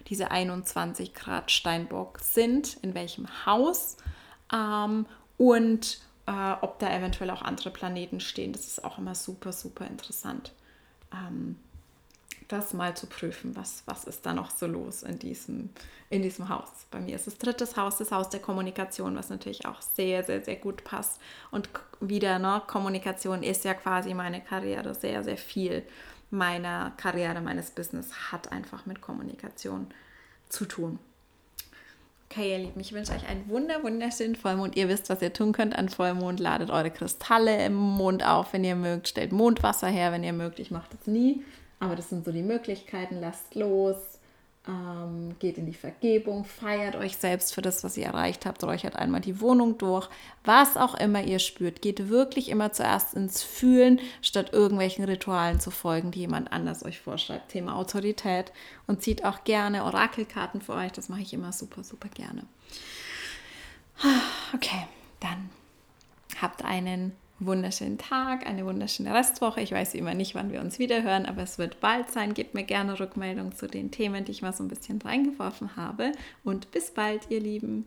diese 0.08 0.30
21 0.30 1.12
Grad 1.12 1.50
Steinbock 1.50 2.20
sind, 2.20 2.78
in 2.80 2.94
welchem 2.94 3.26
Haus 3.44 3.98
ähm, 4.50 5.04
und 5.36 6.00
äh, 6.26 6.52
ob 6.62 6.78
da 6.78 6.90
eventuell 6.90 7.28
auch 7.28 7.42
andere 7.42 7.68
Planeten 7.68 8.20
stehen. 8.20 8.54
Das 8.54 8.66
ist 8.66 8.82
auch 8.82 8.96
immer 8.96 9.14
super, 9.14 9.52
super 9.52 9.86
interessant. 9.86 10.52
Ähm, 11.12 11.58
das 12.48 12.72
mal 12.72 12.96
zu 12.96 13.06
prüfen, 13.06 13.56
was, 13.56 13.82
was 13.86 14.04
ist 14.04 14.24
da 14.26 14.32
noch 14.32 14.50
so 14.50 14.66
los 14.66 15.02
in 15.02 15.18
diesem, 15.18 15.70
in 16.10 16.22
diesem 16.22 16.48
Haus. 16.48 16.68
Bei 16.90 17.00
mir 17.00 17.16
ist 17.16 17.26
das 17.26 17.38
drittes 17.38 17.76
Haus, 17.76 17.98
das 17.98 18.12
Haus 18.12 18.28
der 18.28 18.40
Kommunikation, 18.40 19.16
was 19.16 19.28
natürlich 19.28 19.66
auch 19.66 19.80
sehr, 19.80 20.22
sehr, 20.24 20.42
sehr 20.42 20.56
gut 20.56 20.84
passt. 20.84 21.20
Und 21.50 21.68
wieder, 22.00 22.38
ne, 22.38 22.62
Kommunikation 22.66 23.42
ist 23.42 23.64
ja 23.64 23.74
quasi 23.74 24.14
meine 24.14 24.40
Karriere, 24.40 24.94
sehr, 24.94 25.24
sehr 25.24 25.36
viel 25.36 25.84
meiner 26.30 26.92
Karriere, 26.96 27.40
meines 27.40 27.70
Business 27.70 28.32
hat 28.32 28.52
einfach 28.52 28.86
mit 28.86 29.00
Kommunikation 29.00 29.86
zu 30.48 30.64
tun. 30.64 30.98
Okay, 32.30 32.50
ihr 32.50 32.58
Lieben, 32.58 32.80
ich 32.80 32.92
wünsche 32.92 33.12
euch 33.12 33.28
einen 33.28 33.48
wunder, 33.48 33.82
wunderschönen 33.84 34.34
Vollmond. 34.34 34.74
Ihr 34.74 34.88
wisst, 34.88 35.08
was 35.08 35.22
ihr 35.22 35.32
tun 35.32 35.52
könnt 35.52 35.78
an 35.78 35.88
Vollmond. 35.88 36.40
Ladet 36.40 36.70
eure 36.70 36.90
Kristalle 36.90 37.64
im 37.64 37.74
Mond 37.74 38.26
auf, 38.26 38.52
wenn 38.52 38.64
ihr 38.64 38.74
mögt. 38.74 39.06
Stellt 39.06 39.30
Mondwasser 39.30 39.86
her, 39.86 40.10
wenn 40.10 40.24
ihr 40.24 40.32
mögt. 40.32 40.58
Ich 40.58 40.72
mache 40.72 40.88
das 40.90 41.06
nie. 41.06 41.44
Aber 41.80 41.96
das 41.96 42.08
sind 42.10 42.24
so 42.24 42.32
die 42.32 42.42
Möglichkeiten. 42.42 43.20
Lasst 43.20 43.54
los, 43.54 43.96
ähm, 44.66 45.36
geht 45.40 45.58
in 45.58 45.66
die 45.66 45.74
Vergebung, 45.74 46.44
feiert 46.44 46.96
euch 46.96 47.18
selbst 47.18 47.52
für 47.52 47.60
das, 47.60 47.84
was 47.84 47.98
ihr 47.98 48.06
erreicht 48.06 48.46
habt, 48.46 48.64
räuchert 48.64 48.96
einmal 48.96 49.20
die 49.20 49.40
Wohnung 49.40 49.76
durch. 49.76 50.08
Was 50.44 50.76
auch 50.76 50.94
immer 50.94 51.22
ihr 51.22 51.38
spürt, 51.38 51.82
geht 51.82 52.08
wirklich 52.08 52.48
immer 52.48 52.72
zuerst 52.72 53.14
ins 53.14 53.42
Fühlen, 53.42 54.00
statt 54.22 54.52
irgendwelchen 54.52 55.04
Ritualen 55.04 55.60
zu 55.60 55.70
folgen, 55.70 56.12
die 56.12 56.20
jemand 56.20 56.50
anders 56.50 56.84
euch 56.84 57.00
vorschreibt. 57.00 57.50
Thema 57.50 57.76
Autorität. 57.76 58.52
Und 58.86 59.02
zieht 59.02 59.24
auch 59.24 59.44
gerne 59.44 59.84
Orakelkarten 59.84 60.62
für 60.62 60.74
euch. 60.74 60.92
Das 60.92 61.08
mache 61.08 61.22
ich 61.22 61.34
immer 61.34 61.52
super, 61.52 61.84
super 61.84 62.08
gerne. 62.08 62.44
Okay, 64.54 64.86
dann 65.20 65.50
habt 66.40 66.64
einen 66.64 67.12
wunderschönen 67.40 67.98
Tag, 67.98 68.46
eine 68.46 68.64
wunderschöne 68.64 69.14
Restwoche. 69.14 69.60
Ich 69.60 69.72
weiß 69.72 69.94
immer 69.94 70.14
nicht, 70.14 70.34
wann 70.34 70.52
wir 70.52 70.60
uns 70.60 70.78
wieder 70.78 71.02
hören, 71.02 71.26
aber 71.26 71.42
es 71.42 71.58
wird 71.58 71.80
bald 71.80 72.10
sein. 72.10 72.34
Gebt 72.34 72.54
mir 72.54 72.64
gerne 72.64 72.98
Rückmeldung 72.98 73.54
zu 73.54 73.66
den 73.66 73.90
Themen, 73.90 74.24
die 74.24 74.32
ich 74.32 74.42
mal 74.42 74.52
so 74.52 74.62
ein 74.62 74.68
bisschen 74.68 75.00
reingeworfen 75.00 75.76
habe. 75.76 76.12
Und 76.42 76.70
bis 76.70 76.90
bald, 76.90 77.30
ihr 77.30 77.40
Lieben. 77.40 77.86